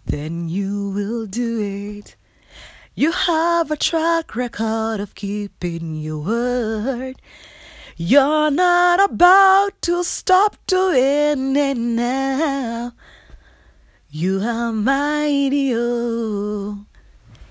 then 0.06 0.48
you 0.48 0.90
will 0.92 1.26
do 1.26 1.60
it. 1.60 2.16
You 2.96 3.12
have 3.12 3.72
a 3.72 3.76
track 3.76 4.38
record 4.38 5.02
of 5.02 5.16
keeping 5.16 5.96
your 5.96 6.20
word. 6.20 7.22
You're 7.98 8.52
not 8.52 9.04
about 9.04 9.82
to 9.82 10.04
stop 10.06 10.56
doing 10.66 11.58
it 11.58 11.78
now. 11.78 12.94
You 14.10 14.40
are 14.40 14.72
mighty, 14.72 15.74
oh. 15.76 16.77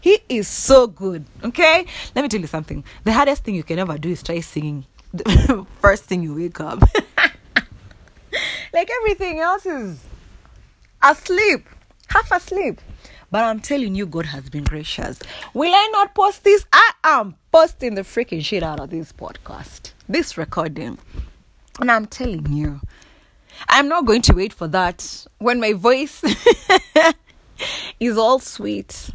He 0.06 0.20
is 0.28 0.46
so 0.46 0.86
good. 0.86 1.24
Okay? 1.42 1.84
Let 2.14 2.22
me 2.22 2.28
tell 2.28 2.40
you 2.40 2.46
something. 2.46 2.84
The 3.02 3.12
hardest 3.12 3.42
thing 3.42 3.56
you 3.56 3.64
can 3.64 3.80
ever 3.80 3.98
do 3.98 4.10
is 4.10 4.22
try 4.22 4.38
singing 4.38 4.86
the 5.12 5.66
first 5.80 6.04
thing 6.04 6.22
you 6.22 6.32
wake 6.32 6.60
up. 6.60 6.80
like 8.72 8.88
everything 9.00 9.40
else 9.40 9.66
is 9.66 10.04
asleep, 11.02 11.66
half 12.06 12.30
asleep. 12.30 12.80
But 13.32 13.42
I'm 13.42 13.58
telling 13.58 13.96
you, 13.96 14.06
God 14.06 14.26
has 14.26 14.48
been 14.48 14.62
gracious. 14.62 15.18
Will 15.54 15.74
I 15.74 15.88
not 15.90 16.14
post 16.14 16.44
this? 16.44 16.64
I 16.72 16.92
am 17.02 17.34
posting 17.50 17.96
the 17.96 18.02
freaking 18.02 18.44
shit 18.44 18.62
out 18.62 18.78
of 18.78 18.90
this 18.90 19.10
podcast, 19.10 19.90
this 20.08 20.38
recording. 20.38 20.98
And 21.80 21.90
I'm 21.90 22.06
telling 22.06 22.52
you, 22.52 22.80
I'm 23.68 23.88
not 23.88 24.06
going 24.06 24.22
to 24.22 24.34
wait 24.34 24.52
for 24.52 24.68
that 24.68 25.26
when 25.38 25.58
my 25.58 25.72
voice 25.72 26.22
is 27.98 28.16
all 28.16 28.38
sweet 28.38 29.10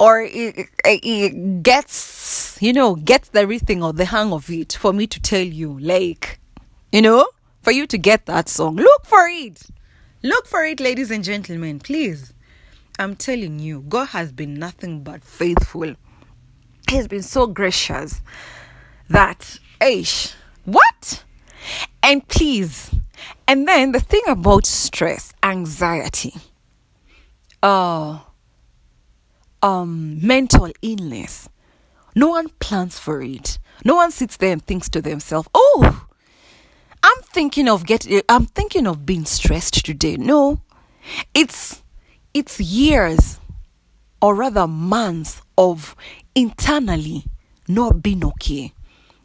or 0.00 0.20
it, 0.22 0.66
it 0.84 1.62
gets 1.62 2.58
you 2.60 2.72
know 2.72 2.96
gets 2.96 3.28
the 3.28 3.46
rhythm 3.46 3.84
or 3.84 3.92
the 3.92 4.06
hang 4.06 4.32
of 4.32 4.50
it 4.50 4.72
for 4.72 4.92
me 4.92 5.06
to 5.06 5.20
tell 5.20 5.40
you 5.46 5.78
like 5.78 6.40
you 6.90 7.00
know 7.00 7.24
for 7.62 7.70
you 7.70 7.86
to 7.86 7.96
get 7.96 8.26
that 8.26 8.48
song 8.48 8.74
look 8.74 9.06
for 9.06 9.28
it 9.28 9.62
Look 10.22 10.46
for 10.46 10.66
it, 10.66 10.80
ladies 10.80 11.10
and 11.10 11.24
gentlemen, 11.24 11.78
please. 11.78 12.34
I'm 12.98 13.16
telling 13.16 13.58
you, 13.58 13.80
God 13.88 14.08
has 14.08 14.32
been 14.32 14.52
nothing 14.52 15.02
but 15.02 15.24
faithful. 15.24 15.94
He's 16.90 17.08
been 17.08 17.22
so 17.22 17.46
gracious 17.46 18.20
that, 19.08 19.58
ish, 19.80 20.34
what? 20.66 21.24
And 22.02 22.28
please, 22.28 22.94
and 23.48 23.66
then 23.66 23.92
the 23.92 24.00
thing 24.00 24.20
about 24.26 24.66
stress, 24.66 25.32
anxiety, 25.42 26.34
uh, 27.62 28.18
um, 29.62 30.24
mental 30.26 30.70
illness, 30.82 31.48
no 32.14 32.28
one 32.28 32.48
plans 32.60 32.98
for 32.98 33.22
it. 33.22 33.58
No 33.84 33.96
one 33.96 34.10
sits 34.10 34.36
there 34.36 34.52
and 34.52 34.64
thinks 34.64 34.88
to 34.90 35.00
themselves, 35.00 35.48
"Oh, 35.54 36.06
I'm 37.02 37.22
thinking 37.22 37.68
of 37.68 37.86
getting. 37.86 38.22
I'm 38.28 38.46
thinking 38.46 38.86
of 38.86 39.06
being 39.06 39.24
stressed 39.24 39.84
today." 39.84 40.16
No, 40.16 40.60
it's 41.34 41.82
it's 42.34 42.60
years, 42.60 43.40
or 44.20 44.34
rather 44.34 44.66
months 44.66 45.42
of 45.56 45.96
internally 46.34 47.24
not 47.68 48.02
being 48.02 48.24
okay, 48.24 48.72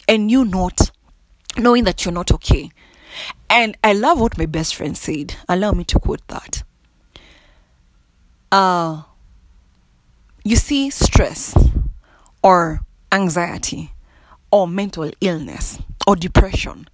and 0.08 0.32
you 0.32 0.46
not 0.46 0.92
knowing 1.58 1.84
that 1.86 2.06
you're 2.06 2.14
not 2.14 2.32
okay. 2.32 2.72
And 3.50 3.78
I 3.84 3.94
love 3.94 4.20
what 4.20 4.38
my 4.38 4.46
best 4.46 4.76
friend 4.76 4.98
said. 4.98 5.36
Allow 5.48 5.72
me 5.72 5.84
to 5.86 6.00
quote 6.00 6.28
that. 6.28 6.64
Uh, 8.52 9.04
you 10.46 10.56
see, 10.56 10.92
stress 10.92 11.58
or 12.44 12.82
anxiety 13.12 13.92
or 14.52 14.68
mental 14.68 15.10
illness 15.20 15.80
or 16.06 16.16
depression, 16.16 16.88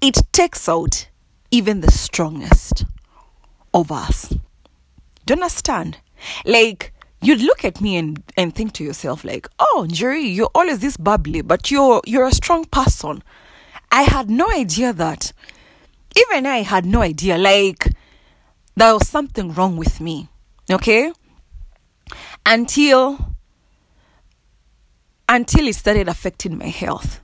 it 0.00 0.22
takes 0.30 0.68
out 0.68 1.08
even 1.50 1.80
the 1.80 1.90
strongest 1.90 2.84
of 3.74 3.90
us. 3.90 4.28
Do 5.26 5.34
you 5.34 5.34
understand? 5.34 5.98
Like, 6.44 6.92
you'd 7.20 7.42
look 7.42 7.64
at 7.64 7.80
me 7.80 7.96
and, 7.96 8.22
and 8.36 8.54
think 8.54 8.74
to 8.74 8.84
yourself, 8.84 9.24
like, 9.24 9.48
oh, 9.58 9.88
Jerry, 9.90 10.22
you're 10.22 10.50
always 10.54 10.78
this 10.78 10.96
bubbly, 10.96 11.42
but 11.42 11.70
you're 11.70 12.00
you're 12.06 12.26
a 12.26 12.32
strong 12.32 12.64
person. 12.66 13.24
I 13.90 14.02
had 14.02 14.30
no 14.30 14.48
idea 14.50 14.92
that. 14.92 15.32
Even 16.16 16.46
I 16.46 16.58
had 16.58 16.86
no 16.86 17.00
idea, 17.02 17.38
like, 17.38 17.88
there 18.76 18.94
was 18.94 19.08
something 19.08 19.52
wrong 19.52 19.76
with 19.76 20.00
me. 20.00 20.28
Okay? 20.70 21.12
Until 22.44 23.34
until 25.28 25.66
it 25.66 25.74
started 25.74 26.08
affecting 26.08 26.58
my 26.58 26.66
health 26.68 27.20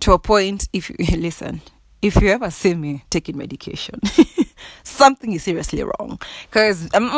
to 0.00 0.12
a 0.12 0.18
point 0.18 0.68
if 0.72 0.88
you 0.88 0.96
listen 1.16 1.60
if 2.00 2.16
you 2.16 2.28
ever 2.28 2.50
see 2.50 2.74
me 2.74 3.04
taking 3.10 3.36
medication 3.36 4.00
something 4.82 5.32
is 5.32 5.42
seriously 5.42 5.82
wrong. 5.82 6.18
Because 6.48 6.84
um, 6.94 7.10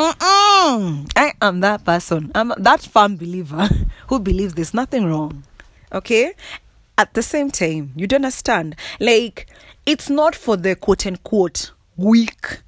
i 1.16 1.32
am 1.40 1.60
that 1.60 1.84
person. 1.84 2.30
I'm 2.34 2.52
that 2.58 2.82
firm 2.82 3.16
believer 3.16 3.68
who 4.08 4.18
believes 4.20 4.54
there's 4.54 4.74
nothing 4.74 5.06
wrong 5.06 5.44
okay? 5.92 6.34
At 6.96 7.14
the 7.14 7.22
same 7.22 7.50
time 7.50 7.92
you 7.96 8.06
don't 8.06 8.24
understand. 8.24 8.76
Like 9.00 9.46
it's 9.86 10.10
not 10.10 10.34
for 10.34 10.56
the 10.56 10.76
quote 10.76 11.06
unquote 11.06 11.72
weak. 11.96 12.60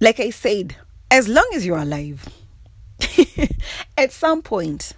Like 0.00 0.20
i 0.20 0.30
said 0.30 0.76
as 1.10 1.28
long 1.28 1.48
as 1.54 1.64
you're 1.64 1.78
alive 1.78 2.28
at 3.98 4.12
some 4.12 4.42
point 4.42 4.92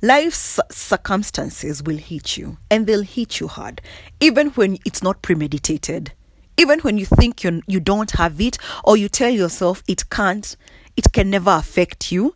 life's 0.00 0.58
circumstances 0.70 1.82
will 1.82 1.96
hit 1.96 2.36
you 2.36 2.58
and 2.70 2.86
they'll 2.86 3.02
hit 3.02 3.38
you 3.38 3.46
hard. 3.48 3.80
Even 4.20 4.48
when 4.50 4.78
it's 4.84 5.02
not 5.02 5.22
premeditated. 5.22 6.12
Even 6.58 6.80
when 6.80 6.98
you 6.98 7.06
think 7.06 7.42
you 7.44 7.62
you 7.66 7.80
don't 7.80 8.10
have 8.12 8.40
it 8.40 8.58
or 8.84 8.96
you 8.96 9.08
tell 9.08 9.30
yourself 9.30 9.82
it 9.88 10.10
can't 10.10 10.56
it 10.96 11.12
can 11.12 11.30
never 11.30 11.50
affect 11.50 12.12
you 12.12 12.34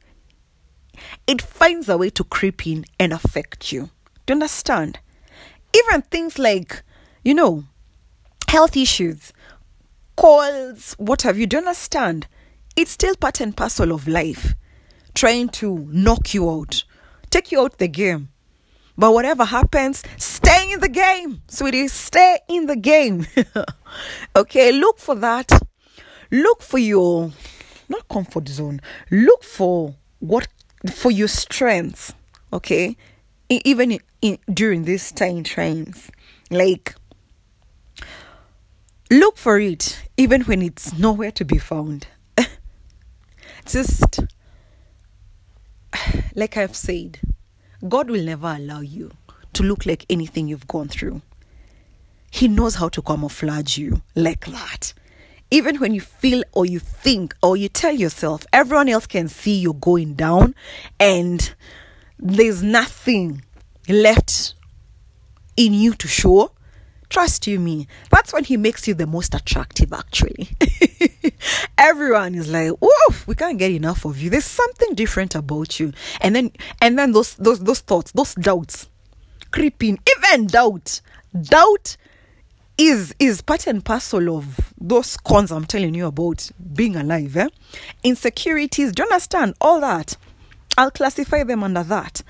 it 1.26 1.42
finds 1.42 1.88
a 1.88 1.98
way 1.98 2.08
to 2.10 2.24
creep 2.24 2.66
in 2.66 2.84
and 2.98 3.12
affect 3.12 3.72
you. 3.72 3.90
Do 4.24 4.32
you 4.32 4.36
understand? 4.36 5.00
Even 5.74 6.02
things 6.02 6.38
like 6.38 6.82
you 7.24 7.34
know 7.34 7.64
health 8.48 8.76
issues 8.76 9.32
colds 10.16 10.94
what 10.98 11.22
have 11.22 11.36
you 11.36 11.46
do 11.46 11.56
you 11.56 11.58
understand 11.58 12.26
it's 12.76 12.90
still 12.90 13.16
part 13.16 13.40
and 13.40 13.56
parcel 13.56 13.92
of 13.92 14.06
life 14.06 14.54
trying 15.14 15.48
to 15.48 15.88
knock 15.90 16.34
you 16.34 16.50
out 16.50 16.84
take 17.30 17.52
you 17.52 17.60
out 17.60 17.78
the 17.78 17.88
game. 17.88 18.28
But 18.98 19.12
whatever 19.12 19.44
happens, 19.44 20.02
stay 20.16 20.72
in 20.72 20.80
the 20.80 20.88
game, 20.88 21.42
sweetie. 21.48 21.88
Stay 21.88 22.38
in 22.48 22.66
the 22.66 22.76
game. 22.76 23.26
okay, 24.36 24.72
look 24.72 24.98
for 24.98 25.14
that. 25.16 25.50
Look 26.30 26.62
for 26.62 26.78
your 26.78 27.32
not 27.88 28.08
comfort 28.08 28.48
zone. 28.48 28.80
Look 29.10 29.44
for 29.44 29.94
what 30.20 30.48
for 30.94 31.10
your 31.10 31.28
strengths. 31.28 32.14
Okay, 32.52 32.96
even 33.50 33.92
in, 33.92 34.00
in, 34.22 34.38
during 34.52 34.84
these 34.84 35.12
time 35.12 35.44
times, 35.44 36.10
like 36.50 36.94
look 39.10 39.36
for 39.36 39.60
it 39.60 40.02
even 40.16 40.40
when 40.42 40.62
it's 40.62 40.94
nowhere 40.94 41.32
to 41.32 41.44
be 41.44 41.58
found. 41.58 42.06
Just 43.66 44.20
like 46.34 46.56
I've 46.56 46.76
said, 46.76 47.18
God 47.86 48.10
will 48.10 48.22
never 48.24 48.46
allow 48.46 48.80
you 48.80 49.10
to 49.54 49.62
look 49.62 49.86
like 49.86 50.06
anything 50.08 50.46
you've 50.48 50.68
gone 50.68 50.88
through. 50.88 51.22
He 52.30 52.46
knows 52.48 52.76
how 52.76 52.88
to 52.90 53.02
camouflage 53.02 53.78
you 53.78 54.02
like 54.14 54.46
that. 54.46 54.92
Even 55.50 55.76
when 55.76 55.94
you 55.94 56.00
feel 56.00 56.42
or 56.52 56.66
you 56.66 56.78
think 56.78 57.34
or 57.42 57.56
you 57.56 57.68
tell 57.68 57.94
yourself 57.94 58.46
everyone 58.52 58.88
else 58.88 59.06
can 59.06 59.28
see 59.28 59.58
you're 59.58 59.74
going 59.74 60.14
down 60.14 60.54
and 61.00 61.54
there's 62.18 62.62
nothing 62.62 63.42
left 63.88 64.54
in 65.56 65.72
you 65.72 65.94
to 65.94 66.08
show, 66.08 66.52
trust 67.08 67.46
you 67.46 67.58
me, 67.58 67.86
that's 68.10 68.32
when 68.32 68.44
he 68.44 68.56
makes 68.56 68.86
you 68.86 68.94
the 68.94 69.06
most 69.06 69.34
attractive 69.34 69.92
actually. 69.92 70.50
everyone 71.86 72.34
is 72.34 72.48
like, 72.48 72.72
"Woof, 72.80 73.26
we 73.28 73.34
can't 73.34 73.58
get 73.58 73.70
enough 73.70 74.04
of 74.04 74.20
you. 74.20 74.28
There's 74.28 74.44
something 74.44 74.94
different 74.94 75.34
about 75.34 75.78
you." 75.78 75.92
And 76.20 76.34
then 76.34 76.50
and 76.82 76.98
then 76.98 77.12
those 77.12 77.34
those 77.36 77.60
those 77.60 77.80
thoughts, 77.80 78.12
those 78.12 78.34
doubts 78.34 78.88
creeping, 79.52 79.98
even 80.16 80.46
doubt. 80.46 81.00
Doubt 81.40 81.96
is 82.78 83.14
is 83.18 83.40
part 83.40 83.66
and 83.66 83.84
parcel 83.84 84.36
of 84.36 84.72
those 84.78 85.16
cons 85.16 85.50
I'm 85.50 85.64
telling 85.64 85.94
you 85.94 86.06
about 86.06 86.50
being 86.74 86.96
alive. 86.96 87.36
Eh? 87.36 87.48
Insecurities, 88.02 88.92
do 88.92 89.02
you 89.02 89.08
understand? 89.08 89.54
All 89.60 89.80
that. 89.80 90.16
I'll 90.76 90.90
classify 90.90 91.44
them 91.44 91.62
under 91.62 91.84
that. 91.84 92.22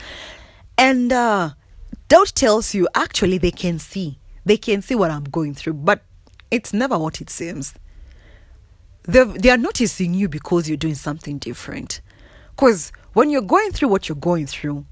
And 0.79 1.13
uh, 1.13 1.51
doubt 2.09 2.33
tells 2.35 2.75
you 2.75 2.89
actually 2.95 3.39
they 3.39 3.51
can 3.51 3.79
see. 3.79 4.19
They 4.45 4.57
can 4.57 4.83
see 4.83 4.95
what 4.95 5.11
I'm 5.11 5.25
going 5.25 5.55
through, 5.55 5.75
but 5.75 6.03
it's 6.51 6.73
never 6.73 6.97
what 6.97 7.21
it 7.21 7.31
seems 7.31 7.75
they 9.07 9.25
they 9.25 9.51
are 9.51 9.57
noticing 9.59 10.15
you 10.15 10.29
because 10.29 10.69
you're 10.69 10.77
doing 10.77 10.95
something 10.95 11.39
different. 11.39 12.01
Because 12.51 12.93
when 13.13 13.31
you're 13.31 13.43
going 13.43 13.71
through 13.73 13.89
what 13.89 14.09
you're 14.09 14.17
going 14.17 14.47
through, 14.47 14.85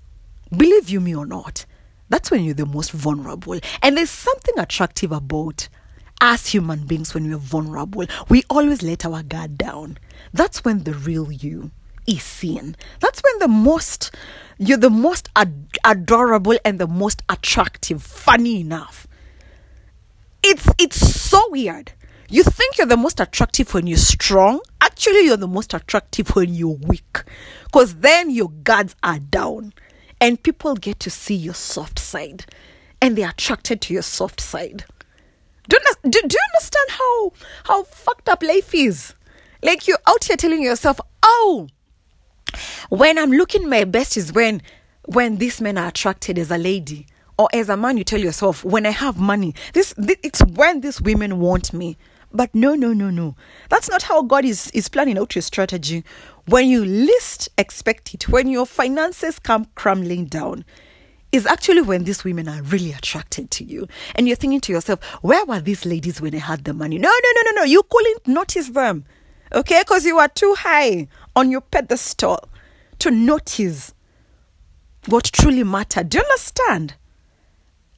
believe 0.50 0.88
you 0.88 1.00
me 1.00 1.14
or 1.14 1.26
not, 1.26 1.64
that's 2.08 2.30
when 2.30 2.44
you're 2.44 2.54
the 2.54 2.66
most 2.66 2.92
vulnerable. 2.92 3.58
And 3.82 3.96
there's 3.96 4.10
something 4.10 4.58
attractive 4.58 5.12
about 5.12 5.68
us 6.20 6.46
human 6.46 6.86
beings 6.86 7.12
when 7.14 7.28
we're 7.28 7.38
vulnerable. 7.38 8.04
We 8.28 8.44
always 8.48 8.82
let 8.82 9.04
our 9.04 9.22
guard 9.22 9.58
down. 9.58 9.98
That's 10.32 10.64
when 10.64 10.84
the 10.84 10.94
real 10.94 11.30
you 11.32 11.70
is 12.06 12.22
seen. 12.22 12.76
That's 13.00 13.22
when 13.22 13.38
the 13.40 13.48
most 13.48 14.14
you're 14.58 14.78
the 14.78 14.90
most 14.90 15.28
ad- 15.34 15.78
adorable 15.84 16.56
and 16.64 16.78
the 16.78 16.86
most 16.86 17.22
attractive. 17.28 18.02
Funny 18.02 18.60
enough, 18.60 19.06
it's 20.42 20.68
it's 20.78 20.96
so 20.98 21.42
weird 21.50 21.92
you 22.34 22.42
think 22.42 22.78
you're 22.78 22.86
the 22.88 22.96
most 22.96 23.20
attractive 23.20 23.72
when 23.74 23.86
you're 23.86 23.96
strong. 23.96 24.60
Actually, 24.80 25.26
you're 25.26 25.36
the 25.36 25.46
most 25.46 25.72
attractive 25.72 26.30
when 26.30 26.52
you're 26.52 26.76
weak. 26.82 27.22
Because 27.64 27.94
then 27.94 28.28
your 28.28 28.50
guards 28.50 28.96
are 29.04 29.20
down 29.20 29.72
and 30.20 30.42
people 30.42 30.74
get 30.74 30.98
to 31.00 31.10
see 31.10 31.36
your 31.36 31.54
soft 31.54 32.00
side 32.00 32.44
and 33.00 33.16
they're 33.16 33.30
attracted 33.30 33.80
to 33.82 33.94
your 33.94 34.02
soft 34.02 34.40
side. 34.40 34.84
Do 35.68 35.78
do, 36.02 36.10
do 36.10 36.18
you 36.18 36.40
understand 36.54 36.90
how, 36.90 37.32
how 37.66 37.82
fucked 37.84 38.28
up 38.28 38.42
life 38.42 38.74
is? 38.74 39.14
Like 39.62 39.86
you're 39.86 39.98
out 40.08 40.24
here 40.24 40.36
telling 40.36 40.62
yourself, 40.62 40.98
oh, 41.22 41.68
when 42.88 43.16
I'm 43.16 43.30
looking 43.30 43.68
my 43.68 43.84
best 43.84 44.16
is 44.16 44.32
when 44.32 44.60
when 45.06 45.36
these 45.36 45.60
men 45.60 45.78
are 45.78 45.86
attracted 45.86 46.40
as 46.40 46.50
a 46.50 46.58
lady 46.58 47.06
or 47.38 47.48
as 47.52 47.68
a 47.68 47.76
man 47.76 47.96
you 47.96 48.04
tell 48.04 48.20
yourself 48.20 48.64
when 48.64 48.86
i 48.86 48.90
have 48.90 49.18
money 49.18 49.54
this, 49.74 49.92
this 49.98 50.16
it's 50.22 50.40
when 50.54 50.80
these 50.80 51.00
women 51.02 51.40
want 51.40 51.72
me 51.74 51.96
but 52.34 52.54
no, 52.54 52.74
no, 52.74 52.92
no, 52.92 53.08
no. 53.10 53.36
That's 53.70 53.88
not 53.88 54.02
how 54.02 54.22
God 54.22 54.44
is, 54.44 54.70
is 54.72 54.88
planning 54.88 55.16
out 55.16 55.34
your 55.36 55.42
strategy. 55.42 56.04
When 56.46 56.68
you 56.68 56.84
least 56.84 57.48
expect 57.56 58.12
it, 58.12 58.28
when 58.28 58.48
your 58.48 58.66
finances 58.66 59.38
come 59.38 59.68
crumbling 59.76 60.26
down, 60.26 60.64
is 61.30 61.46
actually 61.46 61.82
when 61.82 62.04
these 62.04 62.22
women 62.22 62.48
are 62.48 62.62
really 62.62 62.92
attracted 62.92 63.50
to 63.52 63.64
you. 63.64 63.88
And 64.14 64.26
you're 64.26 64.36
thinking 64.36 64.60
to 64.62 64.72
yourself, 64.72 65.02
where 65.22 65.44
were 65.46 65.60
these 65.60 65.86
ladies 65.86 66.20
when 66.20 66.34
I 66.34 66.38
had 66.38 66.64
the 66.64 66.74
money? 66.74 66.98
No, 66.98 67.08
no, 67.08 67.30
no, 67.34 67.50
no, 67.50 67.60
no. 67.60 67.64
You 67.64 67.82
couldn't 67.88 68.26
notice 68.28 68.68
them. 68.68 69.04
Okay? 69.52 69.80
Because 69.80 70.04
you 70.04 70.18
are 70.18 70.28
too 70.28 70.54
high 70.58 71.08
on 71.34 71.50
your 71.50 71.60
pedestal 71.60 72.48
to 72.98 73.10
notice 73.10 73.94
what 75.06 75.24
truly 75.24 75.64
mattered. 75.64 76.08
Do 76.08 76.18
you 76.18 76.24
understand? 76.24 76.94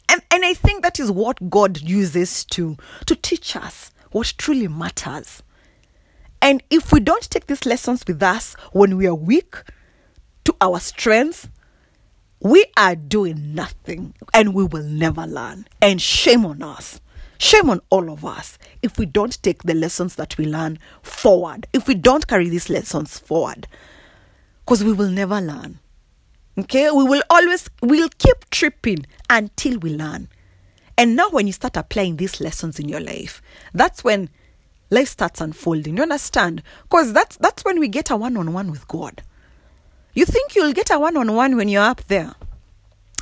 And, 0.08 0.22
and 0.30 0.44
I 0.44 0.54
think 0.54 0.82
that 0.82 1.00
is 1.00 1.10
what 1.10 1.50
God 1.50 1.80
uses 1.80 2.44
to, 2.46 2.76
to 3.06 3.14
teach 3.16 3.56
us 3.56 3.90
what 4.16 4.32
truly 4.38 4.66
matters. 4.66 5.42
And 6.40 6.62
if 6.70 6.90
we 6.90 7.00
don't 7.00 7.28
take 7.28 7.48
these 7.48 7.66
lessons 7.66 8.02
with 8.06 8.22
us 8.22 8.54
when 8.72 8.96
we 8.96 9.06
are 9.06 9.14
weak 9.14 9.56
to 10.44 10.56
our 10.58 10.80
strengths, 10.80 11.50
we 12.40 12.64
are 12.78 12.96
doing 12.96 13.54
nothing 13.54 14.14
and 14.32 14.54
we 14.54 14.64
will 14.64 14.84
never 14.84 15.26
learn. 15.26 15.68
And 15.82 16.00
shame 16.00 16.46
on 16.46 16.62
us. 16.62 17.02
Shame 17.36 17.68
on 17.68 17.82
all 17.90 18.10
of 18.10 18.24
us 18.24 18.56
if 18.82 18.98
we 18.98 19.04
don't 19.04 19.42
take 19.42 19.64
the 19.64 19.74
lessons 19.74 20.14
that 20.14 20.38
we 20.38 20.46
learn 20.46 20.78
forward, 21.02 21.66
if 21.74 21.86
we 21.86 21.94
don't 21.94 22.26
carry 22.26 22.48
these 22.48 22.70
lessons 22.70 23.18
forward, 23.18 23.68
because 24.64 24.82
we 24.82 24.94
will 24.94 25.10
never 25.10 25.42
learn. 25.42 25.78
Okay, 26.56 26.90
we 26.90 27.04
will 27.04 27.22
always, 27.28 27.68
we'll 27.82 28.08
keep 28.16 28.48
tripping 28.48 29.04
until 29.28 29.78
we 29.78 29.90
learn. 29.90 30.28
And 30.98 31.14
now, 31.14 31.28
when 31.30 31.46
you 31.46 31.52
start 31.52 31.76
applying 31.76 32.16
these 32.16 32.40
lessons 32.40 32.78
in 32.78 32.88
your 32.88 33.00
life, 33.00 33.42
that's 33.74 34.02
when 34.02 34.30
life 34.90 35.08
starts 35.08 35.40
unfolding. 35.40 35.96
You 35.96 36.02
understand? 36.02 36.62
Because 36.84 37.12
that's 37.12 37.36
that's 37.36 37.64
when 37.64 37.78
we 37.78 37.88
get 37.88 38.10
a 38.10 38.16
one 38.16 38.36
on 38.36 38.52
one 38.52 38.70
with 38.70 38.88
God. 38.88 39.22
You 40.14 40.24
think 40.24 40.54
you'll 40.54 40.72
get 40.72 40.90
a 40.90 40.98
one 40.98 41.16
on 41.16 41.34
one 41.34 41.56
when 41.56 41.68
you're 41.68 41.82
up 41.82 42.04
there, 42.04 42.34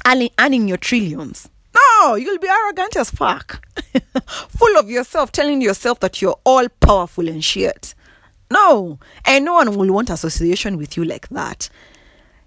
earning, 0.06 0.68
your 0.68 0.76
trillions. 0.76 1.48
No, 1.74 2.14
you'll 2.14 2.38
be 2.38 2.48
arrogant 2.48 2.94
as 2.94 3.10
fuck, 3.10 3.66
full 4.48 4.78
of 4.78 4.88
yourself, 4.88 5.32
telling 5.32 5.60
yourself 5.60 5.98
that 6.00 6.22
you're 6.22 6.38
all 6.44 6.68
powerful 6.80 7.28
and 7.28 7.44
shit. 7.44 7.96
No, 8.48 9.00
and 9.24 9.44
no 9.44 9.54
one 9.54 9.76
will 9.76 9.92
want 9.92 10.10
association 10.10 10.76
with 10.76 10.96
you 10.96 11.04
like 11.04 11.28
that. 11.30 11.68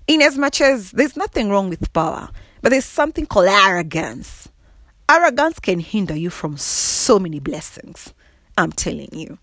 In 0.08 0.22
as 0.22 0.38
much 0.38 0.62
as 0.62 0.92
there's 0.92 1.18
nothing 1.18 1.50
wrong 1.50 1.70
with 1.70 1.92
power, 1.92 2.30
but 2.62 2.70
there's 2.70 2.86
something 2.86 3.26
called 3.26 3.50
arrogance. 3.50 4.48
Arrogance 5.10 5.60
can 5.60 5.80
hinder 5.80 6.16
you 6.16 6.30
from 6.30 6.58
so 6.58 7.18
many 7.18 7.40
blessings. 7.40 8.14
I'm 8.58 8.72
telling 8.72 9.10
you. 9.14 9.38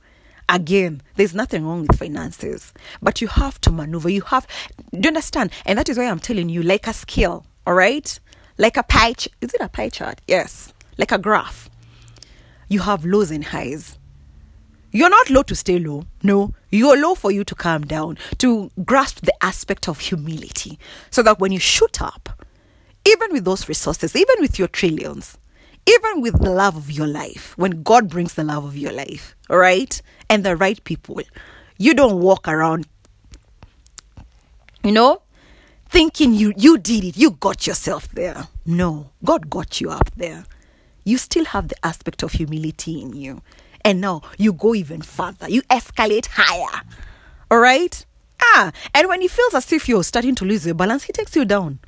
Again, 0.47 1.01
there's 1.17 1.35
nothing 1.35 1.65
wrong 1.65 1.87
with 1.87 1.99
finances, 1.99 2.75
but 3.01 3.23
you 3.23 3.29
have 3.29 3.59
to 3.63 3.71
maneuver. 3.71 4.11
You 4.11 4.21
have, 4.23 4.47
do 4.93 4.99
you 5.03 5.09
understand? 5.09 5.53
And 5.65 5.79
that 5.79 5.89
is 5.89 5.97
why 5.97 6.05
I'm 6.05 6.19
telling 6.19 6.51
you, 6.51 6.63
like 6.63 6.87
a 6.87 6.93
skill, 6.93 7.47
all 7.67 7.73
right? 7.73 8.21
Like 8.59 8.77
a 8.77 8.83
pie, 8.83 9.15
ch- 9.15 9.29
is 9.41 9.55
it 9.55 9.63
a 9.63 9.69
pie 9.69 9.89
chart? 9.89 10.21
Yes. 10.29 10.75
Like 10.99 11.13
a 11.13 11.19
graph. 11.19 11.71
You 12.69 12.81
have 12.81 13.07
lows 13.07 13.31
and 13.31 13.45
highs. 13.45 13.99
You're 14.93 15.09
not 15.09 15.31
low 15.31 15.43
to 15.45 15.55
stay 15.55 15.79
low. 15.79 16.05
No, 16.23 16.53
you're 16.71 17.01
low 17.01 17.15
for 17.15 17.31
you 17.31 17.43
to 17.45 17.55
calm 17.55 17.83
down, 17.85 18.19
to 18.39 18.71
grasp 18.85 19.25
the 19.25 19.35
aspect 19.43 19.89
of 19.89 19.99
humility, 19.99 20.79
so 21.11 21.23
that 21.23 21.41
when 21.41 21.53
you 21.53 21.59
shoot 21.59 22.03
up, 22.03 22.45
even 23.07 23.33
with 23.33 23.45
those 23.45 23.67
resources, 23.69 24.15
even 24.15 24.37
with 24.41 24.59
your 24.59 24.69
trillions, 24.69 25.39
even 25.87 26.21
with 26.21 26.41
the 26.41 26.51
love 26.51 26.77
of 26.77 26.91
your 26.91 27.07
life, 27.07 27.57
when 27.59 27.83
God 27.83 28.09
brings 28.09 28.35
the 28.35 28.45
love 28.45 28.65
of 28.65 28.77
your 28.77 28.93
life, 28.93 29.37
right, 29.49 30.01
and 30.31 30.45
the 30.45 30.57
right 30.57 30.83
people, 30.85 31.21
you 31.79 31.95
don't 31.95 32.21
walk 32.21 32.49
around, 32.49 32.87
you 34.83 34.93
know, 34.93 35.23
thinking 35.91 36.33
you 36.33 36.53
you 36.57 36.79
did 36.79 37.05
it, 37.05 37.17
you 37.17 37.33
got 37.33 37.67
yourself 37.67 38.09
there. 38.09 38.49
No, 38.65 39.11
God 39.25 39.51
got 39.51 39.81
you 39.81 39.91
up 39.91 40.11
there. 40.17 40.45
You 41.05 41.19
still 41.19 41.45
have 41.45 41.69
the 41.69 41.87
aspect 41.87 42.23
of 42.23 42.33
humility 42.33 43.03
in 43.03 43.15
you, 43.15 43.43
and 43.85 44.01
now 44.01 44.23
you 44.39 44.53
go 44.55 44.75
even 44.75 45.03
further. 45.03 45.51
You 45.51 45.63
escalate 45.63 46.27
higher, 46.31 46.83
all 47.51 47.59
right. 47.59 48.05
Ah, 48.41 48.73
and 48.95 49.09
when 49.09 49.21
he 49.21 49.29
feels 49.29 49.55
as 49.55 49.71
if 49.73 49.89
you're 49.89 50.05
starting 50.05 50.35
to 50.37 50.45
lose 50.45 50.65
your 50.67 50.75
balance, 50.75 51.05
he 51.05 51.13
takes 51.13 51.37
you 51.37 51.45
down. 51.45 51.79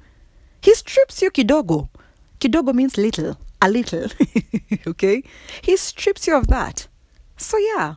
He 0.60 0.74
strips 0.74 1.22
you 1.22 1.30
kidogo. 1.30 1.88
Kidogo 2.40 2.74
means 2.74 2.96
little 2.98 3.38
a 3.62 3.68
little. 3.68 4.08
okay? 4.86 5.22
He 5.62 5.76
strips 5.76 6.26
you 6.26 6.36
of 6.36 6.46
that. 6.48 6.88
So, 7.36 7.58
yeah, 7.58 7.94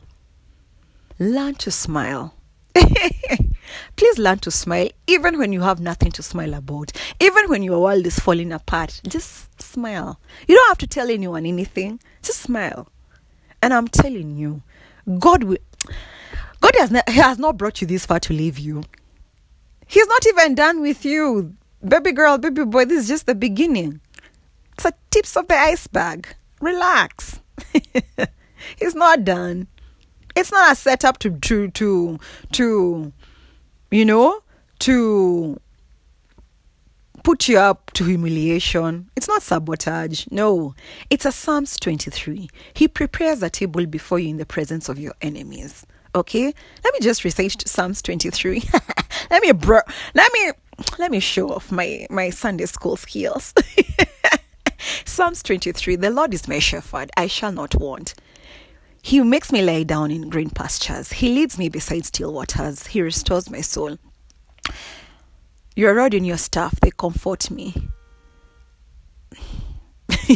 learn 1.18 1.54
to 1.56 1.70
smile. 1.70 2.34
Please 3.96 4.18
learn 4.18 4.38
to 4.40 4.50
smile 4.50 4.88
even 5.06 5.38
when 5.38 5.52
you 5.52 5.60
have 5.60 5.80
nothing 5.80 6.10
to 6.12 6.22
smile 6.22 6.54
about. 6.54 6.92
Even 7.20 7.48
when 7.48 7.62
your 7.62 7.80
world 7.80 8.06
is 8.06 8.18
falling 8.18 8.52
apart, 8.52 9.00
just 9.06 9.60
smile. 9.60 10.20
You 10.46 10.56
don't 10.56 10.68
have 10.68 10.78
to 10.78 10.86
tell 10.86 11.10
anyone 11.10 11.46
anything, 11.46 12.00
just 12.22 12.40
smile. 12.40 12.88
And 13.62 13.74
I'm 13.74 13.88
telling 13.88 14.36
you, 14.36 14.62
God 15.18 15.44
will. 15.44 15.58
God 16.60 16.74
has, 16.78 16.90
ne- 16.90 17.02
has 17.06 17.38
not 17.38 17.56
brought 17.56 17.80
you 17.80 17.86
this 17.86 18.04
far 18.04 18.20
to 18.20 18.32
leave 18.34 18.58
you. 18.58 18.82
He's 19.86 20.06
not 20.06 20.26
even 20.26 20.54
done 20.54 20.80
with 20.82 21.04
you. 21.04 21.56
Baby 21.86 22.12
girl, 22.12 22.36
baby 22.36 22.64
boy, 22.64 22.84
this 22.84 23.04
is 23.04 23.08
just 23.08 23.26
the 23.26 23.34
beginning. 23.34 24.00
It's 24.80 24.88
the 24.88 24.94
tips 25.10 25.36
of 25.36 25.46
the 25.46 25.58
iceberg. 25.58 26.26
Relax. 26.58 27.38
it's 28.78 28.94
not 28.94 29.24
done. 29.26 29.66
It's 30.34 30.50
not 30.50 30.72
a 30.72 30.74
setup 30.74 31.18
to 31.18 31.38
to 31.38 31.70
to 31.72 32.18
to 32.52 33.12
you 33.90 34.04
know 34.06 34.42
to 34.78 35.60
put 37.24 37.46
you 37.46 37.58
up 37.58 37.90
to 37.92 38.04
humiliation. 38.04 39.10
It's 39.16 39.28
not 39.28 39.42
sabotage. 39.42 40.26
No. 40.30 40.74
It's 41.10 41.26
a 41.26 41.32
Psalms 41.32 41.76
23. 41.76 42.48
He 42.72 42.88
prepares 42.88 43.42
a 43.42 43.50
table 43.50 43.84
before 43.84 44.18
you 44.18 44.30
in 44.30 44.38
the 44.38 44.46
presence 44.46 44.88
of 44.88 44.98
your 44.98 45.12
enemies. 45.20 45.84
Okay? 46.14 46.54
Let 46.84 46.94
me 46.94 47.00
just 47.00 47.22
recite 47.22 47.68
Psalms 47.68 48.00
23. 48.00 48.62
let 49.30 49.42
me 49.42 49.52
bro 49.52 49.80
let 50.14 50.32
me 50.32 50.52
let 50.98 51.10
me 51.10 51.20
show 51.20 51.52
off 51.52 51.70
my 51.70 52.06
my 52.08 52.30
Sunday 52.30 52.64
school 52.64 52.96
skills. 52.96 53.52
Psalms 55.20 55.42
23 55.42 55.96
The 55.96 56.08
Lord 56.08 56.32
is 56.32 56.48
my 56.48 56.58
shepherd, 56.58 57.10
I 57.14 57.26
shall 57.26 57.52
not 57.52 57.74
want. 57.74 58.14
He 59.02 59.20
makes 59.20 59.52
me 59.52 59.60
lie 59.60 59.82
down 59.82 60.10
in 60.10 60.30
green 60.30 60.48
pastures. 60.48 61.12
He 61.12 61.34
leads 61.34 61.58
me 61.58 61.68
beside 61.68 62.06
still 62.06 62.32
waters. 62.32 62.86
He 62.86 63.02
restores 63.02 63.50
my 63.50 63.60
soul. 63.60 63.98
Your 65.76 65.94
rod 65.94 66.14
and 66.14 66.26
your 66.26 66.38
staff, 66.38 66.80
they 66.80 66.90
comfort 66.90 67.50
me. 67.50 67.74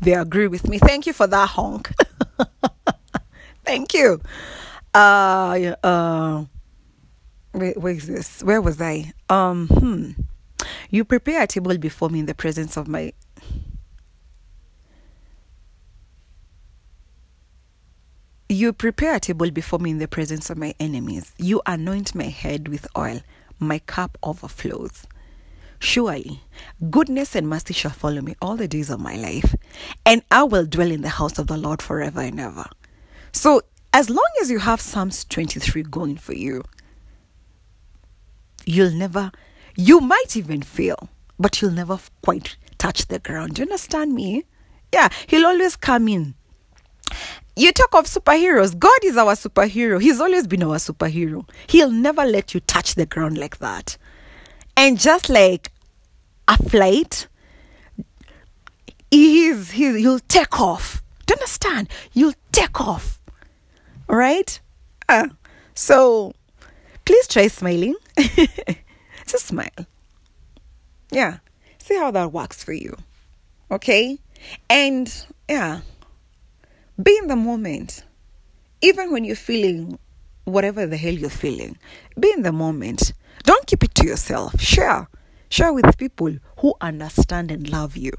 they 0.00 0.14
agree 0.14 0.48
with 0.48 0.66
me. 0.66 0.80
Thank 0.80 1.06
you 1.06 1.12
for 1.12 1.28
that 1.28 1.50
honk. 1.50 1.92
Thank 3.64 3.94
you. 3.94 4.20
Uh, 4.92 5.76
uh, 5.84 6.44
where, 7.52 7.74
where 7.74 7.92
is 7.92 8.08
this? 8.08 8.42
Where 8.42 8.60
was 8.60 8.80
I? 8.80 9.12
Um, 9.28 9.68
hmm. 9.68 10.10
You 10.90 11.04
prepare 11.04 11.44
a 11.44 11.46
table 11.46 11.78
before 11.78 12.10
me 12.10 12.18
in 12.18 12.26
the 12.26 12.34
presence 12.34 12.76
of 12.76 12.88
my 12.88 13.12
You 18.52 18.74
prepare 18.74 19.14
a 19.14 19.20
table 19.20 19.50
before 19.50 19.78
me 19.78 19.92
in 19.92 19.96
the 19.96 20.06
presence 20.06 20.50
of 20.50 20.58
my 20.58 20.74
enemies. 20.78 21.32
You 21.38 21.62
anoint 21.64 22.14
my 22.14 22.26
head 22.26 22.68
with 22.68 22.86
oil. 22.98 23.22
My 23.58 23.78
cup 23.78 24.18
overflows. 24.22 25.06
Surely, 25.78 26.42
goodness 26.90 27.34
and 27.34 27.48
mercy 27.48 27.72
shall 27.72 27.92
follow 27.92 28.20
me 28.20 28.34
all 28.42 28.56
the 28.56 28.68
days 28.68 28.90
of 28.90 29.00
my 29.00 29.16
life, 29.16 29.54
and 30.04 30.22
I 30.30 30.42
will 30.42 30.66
dwell 30.66 30.90
in 30.90 31.00
the 31.00 31.08
house 31.08 31.38
of 31.38 31.46
the 31.46 31.56
Lord 31.56 31.80
forever 31.80 32.20
and 32.20 32.38
ever. 32.38 32.66
So, 33.32 33.62
as 33.94 34.10
long 34.10 34.30
as 34.42 34.50
you 34.50 34.58
have 34.58 34.82
Psalms 34.82 35.24
23 35.24 35.84
going 35.84 36.18
for 36.18 36.34
you, 36.34 36.62
you'll 38.66 38.92
never, 38.92 39.32
you 39.76 39.98
might 40.00 40.36
even 40.36 40.60
fail, 40.60 41.08
but 41.38 41.62
you'll 41.62 41.70
never 41.70 41.98
quite 42.22 42.58
touch 42.76 43.06
the 43.06 43.18
ground. 43.18 43.54
Do 43.54 43.62
you 43.62 43.66
understand 43.66 44.12
me? 44.12 44.44
Yeah, 44.92 45.08
he'll 45.26 45.46
always 45.46 45.74
come 45.74 46.06
in 46.06 46.34
you 47.56 47.72
talk 47.72 47.94
of 47.94 48.06
superheroes. 48.06 48.78
God 48.78 48.98
is 49.04 49.16
our 49.16 49.34
superhero. 49.34 50.00
He's 50.00 50.20
always 50.20 50.46
been 50.46 50.62
our 50.62 50.76
superhero. 50.76 51.48
He'll 51.66 51.90
never 51.90 52.24
let 52.24 52.54
you 52.54 52.60
touch 52.60 52.94
the 52.94 53.06
ground 53.06 53.36
like 53.38 53.58
that. 53.58 53.98
And 54.76 54.98
just 54.98 55.28
like 55.28 55.70
a 56.48 56.56
flight, 56.56 57.28
he's, 59.10 59.72
he's 59.72 60.00
you'll 60.00 60.20
take 60.20 60.58
off. 60.60 61.02
Do 61.26 61.32
you 61.32 61.36
understand? 61.36 61.88
You'll 62.12 62.34
take 62.52 62.80
off. 62.80 63.20
All 64.08 64.16
right? 64.16 64.58
Uh, 65.08 65.28
so 65.74 66.32
please 67.04 67.28
try 67.28 67.48
smiling. 67.48 67.96
just 69.26 69.46
smile. 69.46 69.68
Yeah. 71.10 71.38
See 71.78 71.98
how 71.98 72.10
that 72.12 72.32
works 72.32 72.64
for 72.64 72.72
you. 72.72 72.96
Okay? 73.70 74.18
And 74.70 75.26
yeah 75.48 75.82
be 77.00 77.16
in 77.18 77.28
the 77.28 77.36
moment. 77.36 78.04
Even 78.80 79.12
when 79.12 79.24
you're 79.24 79.36
feeling 79.36 79.98
whatever 80.44 80.86
the 80.86 80.96
hell 80.96 81.14
you're 81.14 81.30
feeling, 81.30 81.76
be 82.18 82.32
in 82.32 82.42
the 82.42 82.52
moment. 82.52 83.12
Don't 83.44 83.66
keep 83.66 83.84
it 83.84 83.94
to 83.96 84.06
yourself. 84.06 84.60
Share. 84.60 85.08
share 85.52 85.72
with 85.72 85.98
people 85.98 86.34
who 86.58 86.74
understand 86.80 87.50
and 87.50 87.68
love 87.68 87.94
you 87.94 88.10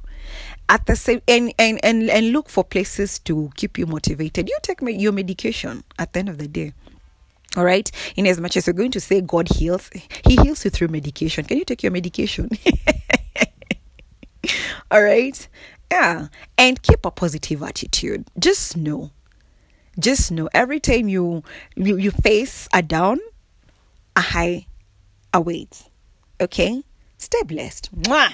at 0.70 0.86
the 0.86 0.96
same 0.96 1.20
and 1.28 1.52
and 1.58 1.84
and, 1.84 2.10
and 2.10 2.32
look 2.32 2.48
for 2.48 2.64
places 2.64 3.18
to 3.18 3.50
keep 3.56 3.78
you 3.78 3.88
motivated 3.88 4.48
you 4.48 4.58
take 4.62 4.80
your 4.82 5.12
medication 5.12 5.84
at 5.98 6.14
the 6.14 6.20
end 6.20 6.30
of 6.30 6.38
the 6.38 6.48
day 6.48 6.74
all 7.58 7.66
right 7.66 7.90
in 8.16 8.28
as 8.28 8.40
much 8.40 8.56
as 8.56 8.68
you're 8.68 8.74
going 8.76 8.92
to 8.92 9.00
say 9.00 9.20
god 9.20 9.50
heals 9.50 9.90
he 10.28 10.36
heals 10.36 10.64
you 10.64 10.70
through 10.70 10.88
medication 10.88 11.44
can 11.44 11.58
you 11.58 11.66
take 11.66 11.82
your 11.82 11.92
medication 11.92 12.48
all 14.92 15.02
right 15.02 15.48
yeah. 15.92 16.28
And 16.58 16.82
keep 16.82 17.06
a 17.06 17.12
positive 17.12 17.62
attitude. 17.64 18.26
Just 18.38 18.78
know. 18.78 19.12
Just 20.00 20.32
know 20.32 20.50
every 20.54 20.80
time 20.80 21.08
you 21.08 21.44
you, 21.76 21.98
you 21.98 22.12
face 22.12 22.68
a 22.74 22.82
down 22.82 23.20
a 24.16 24.22
high 24.22 24.66
awaits 25.34 25.90
okay? 26.44 26.84
Stay 27.18 27.44
blessed. 27.44 27.90
Mwah! 27.96 28.34